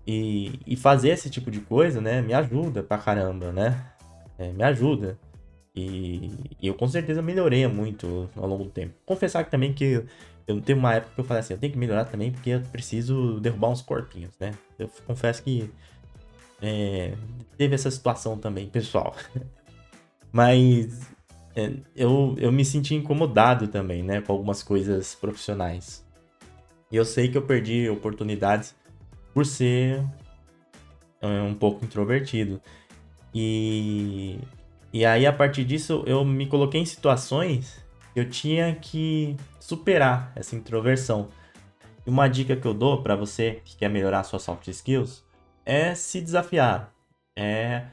E, 0.05 0.59
e 0.65 0.75
fazer 0.75 1.09
esse 1.09 1.29
tipo 1.29 1.51
de 1.51 1.59
coisa, 1.59 1.99
né, 2.01 2.21
me 2.21 2.33
ajuda 2.33 2.81
pra 2.81 2.97
caramba, 2.97 3.51
né? 3.51 3.85
É, 4.39 4.51
me 4.51 4.63
ajuda. 4.63 5.17
E, 5.77 6.31
e, 6.59 6.67
eu 6.67 6.73
com 6.73 6.87
certeza 6.87 7.21
melhorei 7.21 7.67
muito 7.67 8.27
ao 8.35 8.47
longo 8.47 8.63
do 8.63 8.71
tempo. 8.71 8.95
Confessar 9.05 9.43
que 9.45 9.51
também 9.51 9.71
que 9.71 10.03
eu 10.47 10.59
tenho 10.59 10.79
uma 10.79 10.95
época 10.95 11.13
que 11.13 11.21
eu 11.21 11.23
falei 11.23 11.41
assim, 11.41 11.53
eu 11.53 11.59
tenho 11.59 11.71
que 11.71 11.77
melhorar 11.77 12.05
também 12.05 12.31
porque 12.31 12.49
eu 12.49 12.61
preciso 12.61 13.39
derrubar 13.39 13.69
uns 13.69 13.81
corpinhos, 13.83 14.33
né? 14.39 14.55
Eu 14.79 14.89
confesso 15.05 15.43
que 15.43 15.69
é, 16.59 17.13
teve 17.55 17.75
essa 17.75 17.91
situação 17.91 18.39
também, 18.39 18.67
pessoal. 18.67 19.15
Mas 20.33 20.99
é, 21.55 21.73
eu, 21.95 22.35
eu 22.39 22.51
me 22.51 22.65
senti 22.65 22.95
incomodado 22.95 23.67
também, 23.67 24.01
né, 24.01 24.19
com 24.21 24.33
algumas 24.33 24.63
coisas 24.63 25.13
profissionais. 25.13 26.03
E 26.91 26.95
eu 26.95 27.05
sei 27.05 27.27
que 27.27 27.37
eu 27.37 27.43
perdi 27.43 27.87
oportunidades 27.87 28.75
por 29.31 29.45
ser 29.45 30.03
é, 31.21 31.27
um 31.43 31.53
pouco 31.53 31.85
introvertido. 31.85 32.59
E, 33.31 34.39
e 34.93 35.05
aí, 35.05 35.25
a 35.25 35.33
partir 35.33 35.65
disso, 35.65 36.03
eu 36.05 36.23
me 36.23 36.47
coloquei 36.47 36.81
em 36.81 36.85
situações 36.85 37.83
que 38.13 38.19
eu 38.19 38.29
tinha 38.29 38.75
que 38.75 39.35
superar 39.59 40.31
essa 40.35 40.55
introversão. 40.55 41.29
E 42.05 42.09
uma 42.09 42.27
dica 42.27 42.55
que 42.55 42.65
eu 42.65 42.73
dou 42.73 43.03
para 43.03 43.15
você 43.15 43.61
que 43.65 43.75
quer 43.75 43.89
melhorar 43.89 44.23
suas 44.23 44.43
soft 44.43 44.67
skills 44.67 45.25
é 45.65 45.93
se 45.93 46.21
desafiar, 46.21 46.93
é 47.37 47.87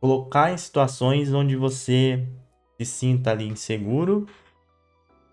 colocar 0.00 0.52
em 0.52 0.56
situações 0.56 1.32
onde 1.32 1.56
você 1.56 2.24
se 2.78 2.86
sinta 2.86 3.32
ali 3.32 3.48
inseguro, 3.48 4.26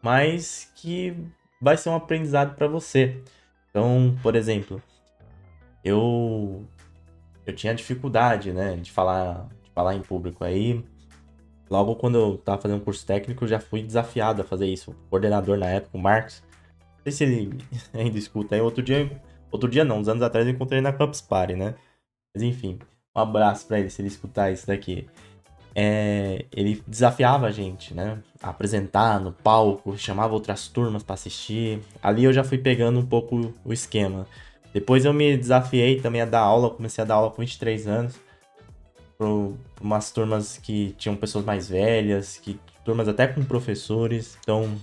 mas 0.02 0.72
que 0.76 1.16
vai 1.62 1.78
ser 1.78 1.90
um 1.90 1.96
aprendizado 1.96 2.56
para 2.56 2.68
você. 2.68 3.24
Então, 3.70 4.18
por 4.24 4.36
exemplo, 4.36 4.82
eu 5.84 6.68
eu 7.46 7.56
tinha 7.56 7.76
dificuldade, 7.76 8.52
né, 8.52 8.76
de 8.78 8.92
falar 8.92 9.48
falar 9.76 9.94
em 9.94 10.02
público 10.02 10.44
aí. 10.44 10.84
Logo 11.70 11.96
quando 11.96 12.18
eu 12.18 12.38
tava 12.38 12.62
fazendo 12.62 12.78
um 12.78 12.84
curso 12.84 13.06
técnico, 13.06 13.44
eu 13.44 13.48
já 13.48 13.60
fui 13.60 13.84
desafiado 13.84 14.42
a 14.42 14.46
fazer 14.46 14.68
isso. 14.68 14.92
O 14.92 15.10
coordenador 15.10 15.58
na 15.58 15.68
época, 15.68 15.98
o 15.98 16.02
Marcos, 16.02 16.42
não 16.80 17.04
sei 17.04 17.12
se 17.12 17.24
ele 17.26 17.58
ainda 17.94 18.18
escuta 18.18 18.56
aí. 18.56 18.62
Outro 18.62 18.82
dia, 18.82 19.22
outro 19.52 19.70
dia 19.70 19.84
não, 19.84 20.00
uns 20.00 20.08
anos 20.08 20.24
atrás 20.24 20.48
eu 20.48 20.54
encontrei 20.54 20.80
na 20.80 20.94
Campus 20.94 21.22
Party, 21.22 21.56
né? 21.56 21.76
Mas 22.34 22.44
enfim, 22.44 22.80
um 23.16 23.20
abraço 23.20 23.68
para 23.68 23.80
ele 23.80 23.90
se 23.90 24.02
ele 24.02 24.08
escutar 24.08 24.52
isso 24.52 24.68
daqui. 24.68 25.08
É, 25.78 26.46
ele 26.56 26.82
desafiava 26.88 27.48
a 27.48 27.52
gente, 27.52 27.94
né? 27.94 28.20
A 28.42 28.50
apresentar 28.50 29.20
no 29.20 29.34
palco, 29.34 29.98
chamava 29.98 30.34
outras 30.34 30.68
turmas 30.70 31.04
para 31.04 31.16
assistir. 31.16 31.82
Ali 32.02 32.24
eu 32.24 32.32
já 32.32 32.44
fui 32.44 32.58
pegando 32.58 33.00
um 33.00 33.06
pouco 33.06 33.54
o 33.64 33.74
esquema. 33.74 34.26
Depois 34.74 35.04
eu 35.04 35.14
me 35.14 35.36
desafiei 35.38 36.00
também 36.00 36.22
a 36.22 36.26
dar 36.26 36.42
aula, 36.42 36.70
comecei 36.70 37.02
a 37.02 37.08
dar 37.08 37.16
aula 37.16 37.32
com 37.32 37.42
23 37.42 37.88
anos. 37.88 38.25
Para 39.18 39.28
umas 39.82 40.12
turmas 40.12 40.58
que 40.58 40.94
tinham 40.98 41.16
pessoas 41.16 41.46
mais 41.46 41.70
velhas, 41.70 42.38
que 42.38 42.60
turmas 42.84 43.08
até 43.08 43.28
com 43.28 43.44
professores. 43.44 44.38
Então 44.42 44.78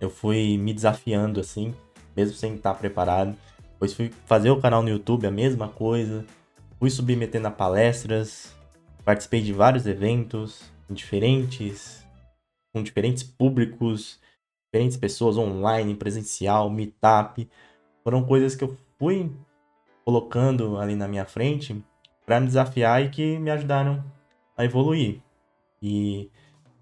eu 0.00 0.10
fui 0.10 0.58
me 0.58 0.72
desafiando 0.72 1.40
assim, 1.40 1.74
mesmo 2.16 2.36
sem 2.36 2.54
estar 2.54 2.74
preparado. 2.74 3.36
Depois 3.72 3.94
fui 3.94 4.12
fazer 4.26 4.50
o 4.50 4.60
canal 4.60 4.82
no 4.82 4.88
YouTube, 4.88 5.26
a 5.26 5.30
mesma 5.30 5.68
coisa. 5.68 6.24
Fui 6.78 6.90
submetendo 6.90 7.48
a 7.48 7.50
palestras, 7.50 8.54
participei 9.04 9.40
de 9.40 9.52
vários 9.52 9.86
eventos 9.86 10.62
diferentes, 10.90 12.04
com 12.72 12.82
diferentes 12.82 13.22
públicos, 13.22 14.20
diferentes 14.66 14.96
pessoas 14.96 15.38
online, 15.38 15.94
presencial, 15.94 16.68
meetup. 16.68 17.48
Foram 18.02 18.24
coisas 18.24 18.54
que 18.54 18.64
eu 18.64 18.76
fui 18.98 19.30
colocando 20.04 20.78
ali 20.78 20.94
na 20.94 21.08
minha 21.08 21.24
frente 21.24 21.82
para 22.24 22.40
me 22.40 22.46
desafiar 22.46 23.02
e 23.02 23.10
que 23.10 23.38
me 23.38 23.50
ajudaram 23.50 24.04
a 24.56 24.64
evoluir. 24.64 25.20
E, 25.82 26.30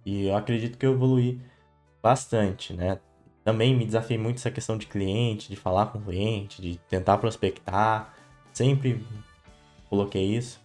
e 0.05 0.27
eu 0.27 0.37
acredito 0.37 0.79
que 0.79 0.87
eu 0.87 0.93
evolui 0.93 1.41
bastante, 2.03 2.73
né? 2.73 2.99
Também 3.45 3.77
me 3.77 3.85
desafiei 3.85 4.19
muito 4.19 4.37
essa 4.37 4.51
questão 4.51 4.79
de 4.79 4.87
cliente, 4.87 5.49
de 5.49 5.57
falar 5.57 5.87
com 5.87 5.99
o 5.99 6.03
cliente, 6.03 6.63
de 6.63 6.79
tentar 6.89 7.19
prospectar. 7.19 8.15
Sempre 8.53 9.05
coloquei 9.89 10.37
isso. 10.37 10.61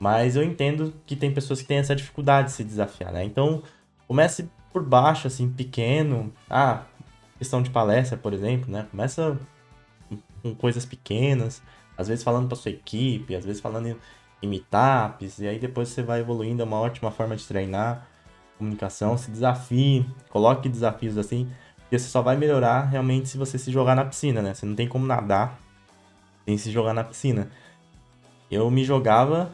Mas 0.00 0.36
eu 0.36 0.42
entendo 0.42 0.94
que 1.06 1.14
tem 1.14 1.32
pessoas 1.32 1.60
que 1.60 1.68
têm 1.68 1.78
essa 1.78 1.94
dificuldade 1.94 2.48
de 2.48 2.54
se 2.54 2.64
desafiar, 2.64 3.12
né? 3.12 3.24
Então, 3.24 3.62
comece 4.06 4.50
por 4.72 4.84
baixo, 4.84 5.26
assim, 5.26 5.48
pequeno. 5.48 6.32
Ah, 6.48 6.84
questão 7.38 7.62
de 7.62 7.70
palestra, 7.70 8.16
por 8.16 8.32
exemplo, 8.32 8.70
né? 8.70 8.86
Começa 8.90 9.38
com 10.42 10.54
coisas 10.54 10.84
pequenas, 10.84 11.62
às 11.98 12.08
vezes 12.08 12.24
falando 12.24 12.46
para 12.48 12.56
sua 12.56 12.70
equipe, 12.70 13.34
às 13.34 13.44
vezes 13.44 13.60
falando 13.60 13.88
em, 13.88 13.96
em 14.40 14.48
meetups, 14.48 15.40
e 15.40 15.48
aí 15.48 15.58
depois 15.58 15.88
você 15.88 16.02
vai 16.02 16.20
evoluindo, 16.20 16.62
é 16.62 16.64
uma 16.64 16.78
ótima 16.80 17.10
forma 17.10 17.36
de 17.36 17.44
treinar 17.44 18.06
comunicação, 18.56 19.16
se 19.16 19.30
desafie, 19.30 20.04
coloque 20.30 20.68
desafios 20.68 21.16
assim, 21.16 21.50
porque 21.76 21.98
você 21.98 22.08
só 22.08 22.20
vai 22.20 22.36
melhorar 22.36 22.82
realmente 22.82 23.28
se 23.28 23.38
você 23.38 23.58
se 23.58 23.70
jogar 23.70 23.94
na 23.94 24.04
piscina, 24.04 24.42
né? 24.42 24.52
Você 24.52 24.66
não 24.66 24.74
tem 24.74 24.88
como 24.88 25.06
nadar 25.06 25.58
sem 26.44 26.58
se 26.58 26.70
jogar 26.70 26.92
na 26.92 27.04
piscina. 27.04 27.50
Eu 28.50 28.70
me 28.70 28.84
jogava, 28.84 29.50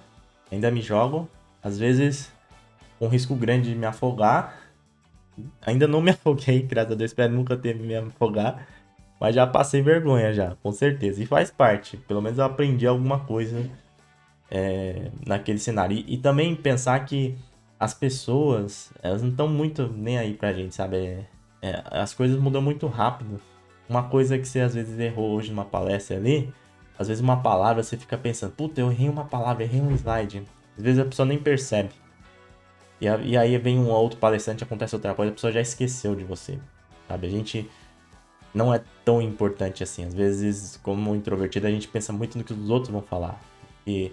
ainda 0.50 0.70
me 0.70 0.80
jogo, 0.80 1.28
às 1.62 1.78
vezes 1.78 2.32
com 2.98 3.08
risco 3.08 3.34
grande 3.34 3.70
de 3.70 3.76
me 3.76 3.86
afogar. 3.86 4.58
Ainda 5.62 5.86
não 5.86 6.00
me 6.00 6.10
afoguei, 6.12 6.62
graças 6.62 6.92
a 6.92 6.94
Deus, 6.94 7.10
espero 7.10 7.32
nunca 7.32 7.56
ter 7.56 7.76
me 7.76 7.94
afogar. 7.94 8.66
Mas 9.20 9.34
já 9.34 9.46
passei 9.46 9.80
vergonha 9.80 10.32
já, 10.32 10.56
com 10.62 10.72
certeza. 10.72 11.22
E 11.22 11.26
faz 11.26 11.50
parte. 11.50 11.96
Pelo 11.96 12.20
menos 12.20 12.38
eu 12.38 12.44
aprendi 12.44 12.86
alguma 12.86 13.20
coisa 13.20 13.70
é, 14.50 15.10
naquele 15.26 15.58
cenário. 15.58 15.96
E, 15.96 16.14
e, 16.14 16.18
também 16.18 16.54
pensar 16.54 17.04
que 17.04 17.36
as 17.78 17.94
pessoas, 17.94 18.92
elas 19.02 19.22
não 19.22 19.30
estão 19.30 19.48
muito 19.48 19.88
nem 19.88 20.18
aí 20.18 20.34
pra 20.34 20.52
gente, 20.52 20.74
sabe? 20.74 20.96
É, 20.96 21.26
é, 21.62 21.82
as 21.90 22.12
coisas 22.12 22.38
mudam 22.38 22.60
muito 22.60 22.86
rápido. 22.86 23.40
Uma 23.88 24.04
coisa 24.04 24.38
que 24.38 24.46
você 24.46 24.60
às 24.60 24.74
vezes 24.74 24.98
errou 24.98 25.32
hoje 25.32 25.50
numa 25.50 25.64
palestra 25.64 26.16
ali, 26.16 26.52
às 26.98 27.08
vezes 27.08 27.22
uma 27.22 27.42
palavra 27.42 27.82
você 27.82 27.96
fica 27.96 28.16
pensando, 28.16 28.52
puta, 28.52 28.80
eu 28.80 28.90
errei 28.90 29.08
uma 29.08 29.24
palavra, 29.24 29.64
errei 29.64 29.80
um 29.80 29.90
slide. 29.92 30.44
Às 30.76 30.82
vezes 30.82 30.98
a 30.98 31.04
pessoa 31.04 31.26
nem 31.26 31.38
percebe. 31.38 31.90
E, 33.00 33.08
a, 33.08 33.16
e 33.18 33.36
aí 33.36 33.58
vem 33.58 33.78
um 33.78 33.88
outro 33.88 34.18
palestrante, 34.18 34.64
acontece 34.64 34.94
outra 34.94 35.14
coisa, 35.14 35.32
a 35.32 35.34
pessoa 35.34 35.52
já 35.52 35.60
esqueceu 35.60 36.14
de 36.14 36.24
você. 36.24 36.58
Sabe? 37.08 37.26
A 37.26 37.30
gente 37.30 37.70
não 38.54 38.72
é 38.72 38.80
tão 39.04 39.20
importante 39.20 39.82
assim. 39.82 40.04
Às 40.04 40.14
vezes, 40.14 40.78
como 40.82 41.14
introvertido, 41.14 41.66
a 41.66 41.70
gente 41.70 41.88
pensa 41.88 42.12
muito 42.12 42.38
no 42.38 42.44
que 42.44 42.52
os 42.52 42.70
outros 42.70 42.90
vão 42.90 43.02
falar. 43.02 43.42
E 43.86 44.12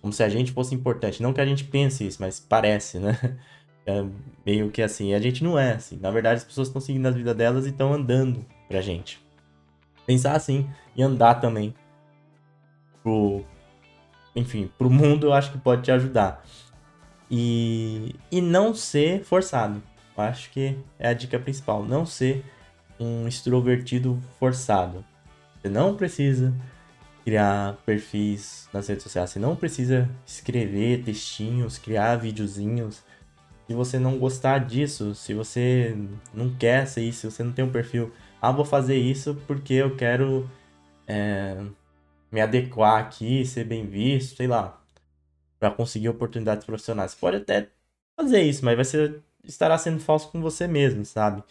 como 0.00 0.12
se 0.12 0.22
a 0.22 0.28
gente 0.28 0.50
fosse 0.50 0.74
importante. 0.74 1.22
Não 1.22 1.32
que 1.32 1.40
a 1.40 1.46
gente 1.46 1.64
pense 1.64 2.06
isso, 2.06 2.18
mas 2.20 2.40
parece, 2.40 2.98
né? 2.98 3.18
É 3.84 4.04
meio 4.46 4.70
que 4.70 4.80
assim. 4.80 5.10
E 5.10 5.14
a 5.14 5.18
gente 5.18 5.42
não 5.42 5.58
é 5.58 5.72
assim. 5.72 5.98
Na 6.00 6.08
verdade, 6.08 6.36
as 6.36 6.44
pessoas 6.44 6.68
estão 6.68 6.80
seguindo 6.80 7.04
a 7.04 7.10
vida 7.10 7.34
delas 7.34 7.66
e 7.66 7.70
estão 7.70 7.92
andando 7.92 8.46
pra 8.68 8.80
gente. 8.80 9.20
Pensar 10.06 10.36
assim 10.36 10.70
e 10.94 11.02
andar 11.02 11.40
também 11.40 11.74
pro, 13.02 13.44
enfim, 14.36 14.70
pro 14.78 14.88
mundo 14.88 15.26
eu 15.26 15.32
acho 15.32 15.50
que 15.50 15.58
pode 15.58 15.82
te 15.82 15.90
ajudar. 15.90 16.44
E, 17.28 18.14
e 18.30 18.40
não 18.40 18.72
ser 18.72 19.24
forçado. 19.24 19.82
Eu 20.16 20.22
acho 20.22 20.50
que 20.50 20.78
é 20.96 21.08
a 21.08 21.12
dica 21.12 21.36
principal. 21.40 21.82
Não 21.82 22.06
ser 22.06 22.44
um 23.02 23.28
extrovertido 23.28 24.20
forçado. 24.38 25.04
Você 25.60 25.68
não 25.68 25.96
precisa 25.96 26.54
criar 27.24 27.76
perfis 27.86 28.68
nas 28.72 28.88
redes 28.88 29.04
sociais. 29.04 29.30
Você 29.30 29.38
não 29.38 29.54
precisa 29.54 30.08
escrever 30.26 31.04
textinhos, 31.04 31.78
criar 31.78 32.16
videozinhos. 32.16 33.02
Se 33.66 33.74
você 33.74 33.98
não 33.98 34.18
gostar 34.18 34.58
disso, 34.58 35.14
se 35.14 35.32
você 35.32 35.96
não 36.34 36.54
quer 36.54 36.86
ser 36.86 37.02
isso, 37.02 37.20
se 37.20 37.30
você 37.30 37.44
não 37.44 37.52
tem 37.52 37.64
um 37.64 37.70
perfil, 37.70 38.12
ah, 38.40 38.50
vou 38.52 38.64
fazer 38.64 38.96
isso 38.96 39.40
porque 39.46 39.74
eu 39.74 39.96
quero 39.96 40.50
é, 41.06 41.64
me 42.30 42.40
adequar 42.40 43.00
aqui, 43.00 43.46
ser 43.46 43.64
bem 43.64 43.86
visto, 43.86 44.36
sei 44.36 44.46
lá, 44.46 44.80
para 45.58 45.70
conseguir 45.70 46.08
oportunidades 46.08 46.66
profissionais. 46.66 47.12
Você 47.12 47.18
pode 47.20 47.36
até 47.36 47.68
fazer 48.16 48.42
isso, 48.42 48.64
mas 48.64 48.76
vai 48.76 48.84
ser 48.84 49.22
estará 49.44 49.76
sendo 49.78 50.00
falso 50.00 50.30
com 50.30 50.40
você 50.40 50.66
mesmo, 50.66 51.04
sabe? 51.04 51.42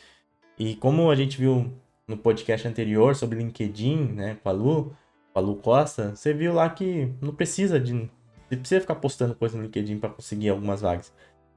E 0.62 0.76
como 0.76 1.10
a 1.10 1.16
gente 1.16 1.40
viu 1.40 1.74
no 2.08 2.16
podcast 2.16 2.68
anterior 2.68 3.16
sobre 3.16 3.40
LinkedIn, 3.40 3.98
né, 4.14 4.38
com 4.44 4.48
a 4.48 4.52
Lu, 4.52 4.96
com 5.34 5.40
a 5.40 5.42
Lu 5.42 5.56
Costa, 5.56 6.16
você 6.16 6.36
viu 6.36 6.54
lá 6.54 6.70
que 6.70 7.12
não 7.20 7.34
precisa 7.34 7.80
de 7.80 8.08
você 8.48 8.58
precisa 8.58 8.82
ficar 8.82 8.94
postando 8.94 9.34
coisa 9.34 9.58
no 9.58 9.64
LinkedIn 9.64 9.98
para 9.98 10.12
conseguir 10.12 10.50
algumas 10.50 10.82
vagas. 10.82 11.12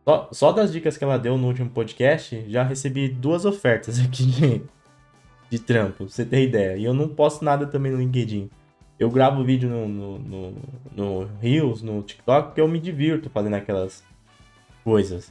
Só, 0.08 0.30
só 0.32 0.52
das 0.52 0.72
dicas 0.72 0.96
que 0.96 1.04
ela 1.04 1.18
deu 1.18 1.36
no 1.36 1.46
último 1.48 1.68
podcast, 1.68 2.46
já 2.48 2.62
recebi 2.62 3.06
duas 3.06 3.44
ofertas 3.44 4.00
aqui 4.00 4.24
de, 4.24 4.62
de 5.50 5.58
trampo, 5.58 5.96
pra 5.98 6.06
você 6.06 6.24
ter 6.24 6.42
ideia. 6.42 6.74
E 6.78 6.84
eu 6.84 6.94
não 6.94 7.06
posto 7.06 7.44
nada 7.44 7.66
também 7.66 7.92
no 7.92 7.98
LinkedIn. 7.98 8.48
Eu 8.98 9.10
gravo 9.10 9.44
vídeo 9.44 9.68
no, 9.68 9.86
no, 9.86 10.18
no, 10.18 10.54
no 10.96 11.28
Reels, 11.42 11.82
no 11.82 12.02
TikTok, 12.02 12.46
porque 12.46 12.60
eu 12.62 12.68
me 12.68 12.80
divirto 12.80 13.28
fazendo 13.28 13.56
aquelas 13.56 14.02
coisas. 14.82 15.30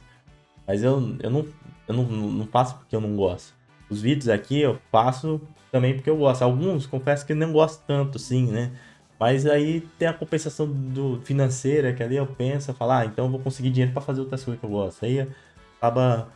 Mas 0.64 0.80
eu, 0.84 1.16
eu, 1.20 1.28
não, 1.28 1.44
eu 1.88 1.94
não, 1.94 2.04
não 2.04 2.46
faço 2.46 2.76
porque 2.76 2.94
eu 2.94 3.00
não 3.00 3.16
gosto. 3.16 3.63
Os 3.88 4.02
vídeos 4.02 4.28
aqui 4.28 4.60
eu 4.60 4.78
faço 4.90 5.40
também 5.70 5.94
porque 5.94 6.10
eu 6.10 6.16
gosto. 6.16 6.42
Alguns, 6.42 6.86
confesso 6.86 7.24
que 7.26 7.34
não 7.34 7.52
gosto 7.52 7.82
tanto, 7.86 8.18
sim, 8.18 8.50
né? 8.50 8.72
Mas 9.18 9.46
aí 9.46 9.80
tem 9.98 10.06
a 10.08 10.12
compensação 10.12 10.66
do 10.66 11.20
financeira, 11.24 11.92
que 11.92 12.02
ali 12.02 12.16
eu 12.16 12.26
penso, 12.26 12.74
falo, 12.74 12.92
ah, 12.92 13.06
então 13.06 13.26
eu 13.26 13.30
vou 13.30 13.40
conseguir 13.40 13.70
dinheiro 13.70 13.92
para 13.92 14.02
fazer 14.02 14.20
outras 14.20 14.42
coisas 14.44 14.60
que 14.60 14.66
eu 14.66 14.70
gosto. 14.70 15.04
Aí 15.04 15.26
acaba 15.78 16.28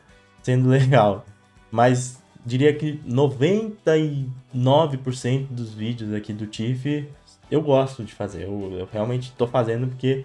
sendo 0.42 0.68
legal. 0.70 1.26
Mas 1.70 2.22
diria 2.44 2.74
que 2.74 2.98
99% 3.06 5.46
dos 5.50 5.72
vídeos 5.74 6.12
aqui 6.14 6.32
do 6.32 6.46
TIFF 6.46 7.08
eu 7.50 7.62
gosto 7.62 8.04
de 8.04 8.14
fazer. 8.14 8.44
Eu, 8.44 8.78
eu 8.78 8.88
realmente 8.90 9.30
estou 9.30 9.46
fazendo 9.46 9.88
porque 9.88 10.24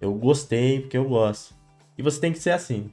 eu 0.00 0.12
gostei, 0.14 0.80
porque 0.80 0.96
eu 0.96 1.08
gosto. 1.08 1.54
E 1.96 2.02
você 2.02 2.20
tem 2.20 2.32
que 2.32 2.38
ser 2.38 2.50
assim. 2.50 2.90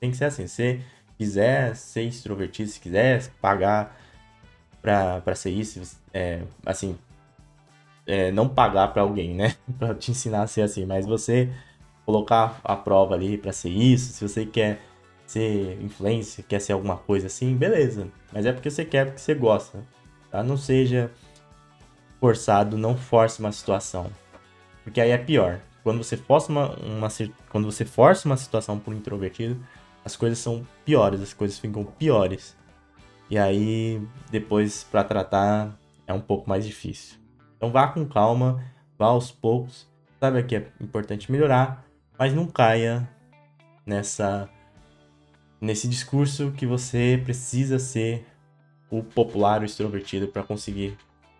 Tem 0.00 0.10
que 0.10 0.16
ser 0.16 0.24
assim. 0.26 0.46
Se 0.46 0.80
quiser 1.22 1.76
ser 1.76 2.02
extrovertido, 2.02 2.68
se 2.68 2.80
quiser 2.80 3.22
pagar 3.40 3.96
para 4.80 5.34
ser 5.36 5.50
isso, 5.50 5.96
é, 6.12 6.42
assim, 6.66 6.98
é, 8.04 8.32
não 8.32 8.48
pagar 8.48 8.88
para 8.88 9.02
alguém, 9.02 9.32
né? 9.32 9.54
para 9.78 9.94
te 9.94 10.10
ensinar 10.10 10.42
a 10.42 10.46
ser 10.48 10.62
assim, 10.62 10.84
mas 10.84 11.06
você 11.06 11.48
colocar 12.04 12.60
a 12.64 12.74
prova 12.74 13.14
ali 13.14 13.38
para 13.38 13.52
ser 13.52 13.68
isso, 13.68 14.12
se 14.12 14.28
você 14.28 14.44
quer 14.44 14.80
ser 15.24 15.80
influencer, 15.80 16.44
quer 16.44 16.60
ser 16.60 16.72
alguma 16.72 16.96
coisa 16.96 17.28
assim, 17.28 17.54
beleza. 17.54 18.08
Mas 18.32 18.44
é 18.44 18.52
porque 18.52 18.68
você 18.68 18.84
quer, 18.84 19.06
porque 19.06 19.20
você 19.20 19.34
gosta. 19.34 19.78
Tá? 20.28 20.42
Não 20.42 20.56
seja 20.56 21.08
forçado, 22.18 22.76
não 22.76 22.96
force 22.96 23.38
uma 23.38 23.52
situação. 23.52 24.10
Porque 24.82 25.00
aí 25.00 25.10
é 25.10 25.18
pior. 25.18 25.60
Quando 25.84 26.02
você 26.02 26.16
força 26.16 26.50
uma, 26.50 26.74
uma, 26.80 27.08
quando 27.48 27.70
você 27.70 27.84
força 27.84 28.28
uma 28.28 28.36
situação 28.36 28.78
por 28.78 28.92
introvertido, 28.92 29.64
as 30.04 30.16
coisas 30.16 30.38
são 30.38 30.66
piores, 30.84 31.20
as 31.20 31.32
coisas 31.32 31.58
ficam 31.58 31.84
piores. 31.84 32.56
E 33.30 33.38
aí, 33.38 34.00
depois, 34.30 34.84
para 34.84 35.04
tratar, 35.04 35.78
é 36.06 36.12
um 36.12 36.20
pouco 36.20 36.48
mais 36.48 36.66
difícil. 36.66 37.18
Então 37.56 37.70
vá 37.70 37.86
com 37.88 38.04
calma, 38.04 38.62
vá 38.98 39.06
aos 39.06 39.30
poucos. 39.30 39.88
Sabe 40.20 40.42
que 40.42 40.56
é 40.56 40.68
importante 40.80 41.30
melhorar, 41.30 41.84
mas 42.18 42.34
não 42.34 42.46
caia 42.46 43.08
nessa 43.86 44.48
nesse 45.60 45.86
discurso 45.86 46.52
que 46.56 46.66
você 46.66 47.20
precisa 47.24 47.78
ser 47.78 48.26
o 48.90 49.02
popular, 49.02 49.62
o 49.62 49.64
extrovertido 49.64 50.26
para 50.26 50.42
conseguir 50.42 50.98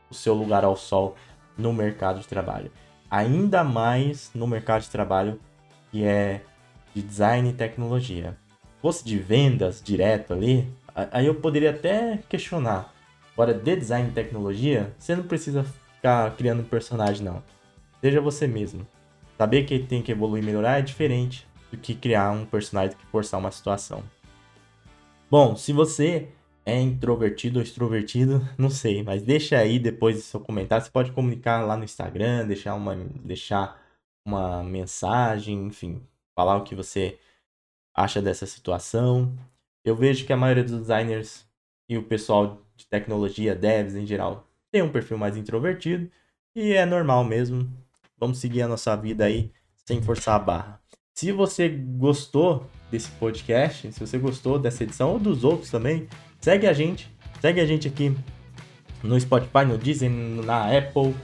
o 0.08 0.14
seu 0.14 0.32
lugar 0.32 0.64
ao 0.64 0.76
sol 0.76 1.16
no 1.58 1.72
mercado 1.72 2.20
de 2.20 2.28
trabalho. 2.28 2.70
Ainda 3.10 3.64
mais 3.64 4.30
no 4.32 4.46
mercado 4.46 4.82
de 4.82 4.90
trabalho 4.90 5.40
que 5.90 6.04
é 6.04 6.40
de 6.94 7.02
design 7.02 7.50
e 7.50 7.52
tecnologia. 7.52 8.38
Se 8.82 8.88
fosse 8.88 9.04
de 9.04 9.16
vendas 9.16 9.80
direto 9.80 10.32
ali, 10.32 10.68
aí 11.12 11.26
eu 11.26 11.36
poderia 11.36 11.70
até 11.70 12.18
questionar. 12.28 12.92
Agora, 13.32 13.54
de 13.54 13.76
design 13.76 14.08
e 14.08 14.12
tecnologia, 14.12 14.92
você 14.98 15.14
não 15.14 15.22
precisa 15.22 15.62
ficar 15.62 16.34
criando 16.34 16.62
um 16.62 16.64
personagem, 16.64 17.24
não. 17.24 17.40
Seja 18.00 18.20
você 18.20 18.48
mesmo. 18.48 18.84
Saber 19.38 19.66
que 19.66 19.78
tem 19.78 20.02
que 20.02 20.10
evoluir 20.10 20.42
e 20.42 20.46
melhorar 20.46 20.80
é 20.80 20.82
diferente 20.82 21.46
do 21.70 21.76
que 21.76 21.94
criar 21.94 22.32
um 22.32 22.44
personagem 22.44 22.96
que 22.96 23.06
forçar 23.06 23.38
uma 23.38 23.52
situação. 23.52 24.02
Bom, 25.30 25.54
se 25.54 25.72
você 25.72 26.30
é 26.66 26.80
introvertido 26.80 27.60
ou 27.60 27.62
extrovertido, 27.62 28.44
não 28.58 28.68
sei, 28.68 29.04
mas 29.04 29.22
deixa 29.22 29.58
aí 29.58 29.78
depois 29.78 30.16
do 30.16 30.22
seu 30.22 30.40
comentário. 30.40 30.84
Você 30.84 30.90
pode 30.90 31.12
comunicar 31.12 31.64
lá 31.64 31.76
no 31.76 31.84
Instagram, 31.84 32.48
deixar 32.48 32.74
uma, 32.74 32.96
deixar 32.96 33.80
uma 34.26 34.64
mensagem, 34.64 35.68
enfim, 35.68 36.02
falar 36.34 36.56
o 36.56 36.64
que 36.64 36.74
você 36.74 37.16
acha 37.94 38.20
dessa 38.20 38.46
situação. 38.46 39.32
Eu 39.84 39.96
vejo 39.96 40.24
que 40.24 40.32
a 40.32 40.36
maioria 40.36 40.64
dos 40.64 40.80
designers 40.80 41.46
e 41.88 41.96
o 41.96 42.02
pessoal 42.02 42.62
de 42.76 42.86
tecnologia, 42.86 43.54
devs 43.54 43.94
em 43.94 44.06
geral, 44.06 44.46
tem 44.70 44.82
um 44.82 44.90
perfil 44.90 45.18
mais 45.18 45.36
introvertido 45.36 46.10
e 46.54 46.72
é 46.72 46.86
normal 46.86 47.24
mesmo. 47.24 47.70
Vamos 48.18 48.38
seguir 48.38 48.62
a 48.62 48.68
nossa 48.68 48.96
vida 48.96 49.24
aí 49.24 49.50
sem 49.84 50.00
forçar 50.00 50.36
a 50.36 50.38
barra. 50.38 50.80
Se 51.14 51.30
você 51.32 51.68
gostou 51.68 52.66
desse 52.90 53.10
podcast, 53.12 53.92
se 53.92 54.00
você 54.00 54.18
gostou 54.18 54.58
dessa 54.58 54.84
edição 54.84 55.12
ou 55.12 55.18
dos 55.18 55.44
outros 55.44 55.70
também, 55.70 56.08
segue 56.40 56.66
a 56.66 56.72
gente. 56.72 57.10
Segue 57.40 57.60
a 57.60 57.66
gente 57.66 57.88
aqui 57.88 58.16
no 59.02 59.20
Spotify, 59.20 59.64
no 59.66 59.76
Disney, 59.76 60.08
na 60.08 60.76
Apple, 60.76 61.14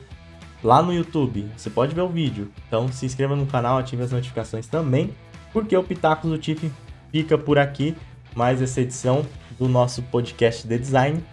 lá 0.63 0.83
no 0.83 0.93
YouTube. 0.93 1.49
Você 1.57 1.71
pode 1.71 1.95
ver 1.95 2.03
o 2.03 2.09
vídeo. 2.09 2.53
Então 2.67 2.91
se 2.91 3.07
inscreva 3.07 3.37
no 3.37 3.47
canal, 3.47 3.79
ative 3.79 4.03
as 4.03 4.13
notificações 4.13 4.67
também, 4.67 5.15
porque 5.53 5.77
o 5.77 5.83
Pitacos 5.83 6.31
do 6.31 6.39
Tiff 6.39 6.71
fica 7.11 7.37
por 7.37 7.59
aqui. 7.59 7.97
Mais 8.35 8.63
essa 8.63 8.81
edição 8.81 9.27
do 9.59 9.69
nosso 9.69 10.03
podcast 10.03 10.67
de 10.67 10.79
design. 10.79 11.25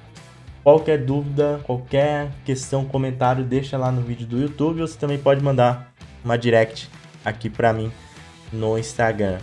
Qualquer 0.63 1.05
dúvida, 1.05 1.59
qualquer 1.63 2.31
questão, 2.43 2.85
comentário, 2.85 3.43
deixa 3.43 3.77
lá 3.77 3.91
no 3.91 4.01
vídeo 4.01 4.25
do 4.25 4.41
YouTube. 4.41 4.81
Você 4.81 4.97
também 4.97 5.17
pode 5.17 5.43
mandar 5.43 5.93
uma 6.23 6.37
direct 6.37 6.89
aqui 7.23 7.49
para 7.49 7.71
mim 7.71 7.91
no 8.51 8.77
Instagram, 8.77 9.37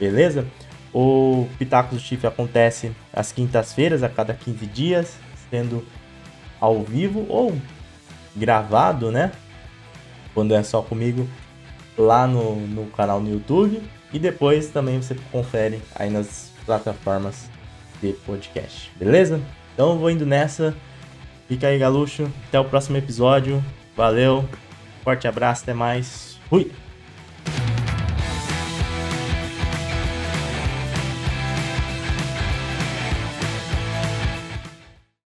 beleza? 0.00 0.46
O 0.92 1.48
Pitacos 1.58 1.98
do 1.98 2.04
Chifre 2.04 2.26
acontece 2.26 2.92
às 3.12 3.32
quintas-feiras, 3.32 4.02
a 4.02 4.08
cada 4.08 4.34
15 4.34 4.66
dias, 4.66 5.16
sendo 5.50 5.84
ao 6.60 6.82
vivo 6.82 7.26
ou 7.28 7.56
gravado, 8.34 9.10
né? 9.10 9.32
Quando 10.32 10.54
é 10.54 10.62
só 10.62 10.82
comigo, 10.82 11.28
lá 11.96 12.26
no, 12.26 12.56
no 12.66 12.86
canal 12.86 13.20
no 13.20 13.30
YouTube. 13.30 13.82
E 14.14 14.18
depois 14.20 14.68
também 14.68 15.02
você 15.02 15.16
confere 15.32 15.82
aí 15.92 16.08
nas 16.08 16.52
plataformas 16.64 17.50
de 18.00 18.12
podcast, 18.12 18.92
beleza? 18.96 19.40
Então 19.74 19.90
eu 19.90 19.98
vou 19.98 20.08
indo 20.08 20.24
nessa. 20.24 20.72
Fica 21.48 21.66
aí, 21.66 21.80
Galuxo. 21.80 22.30
Até 22.46 22.60
o 22.60 22.64
próximo 22.64 22.96
episódio. 22.96 23.62
Valeu. 23.96 24.48
Forte 25.02 25.26
abraço, 25.26 25.64
até 25.64 25.74
mais. 25.74 26.38
Fui! 26.48 26.70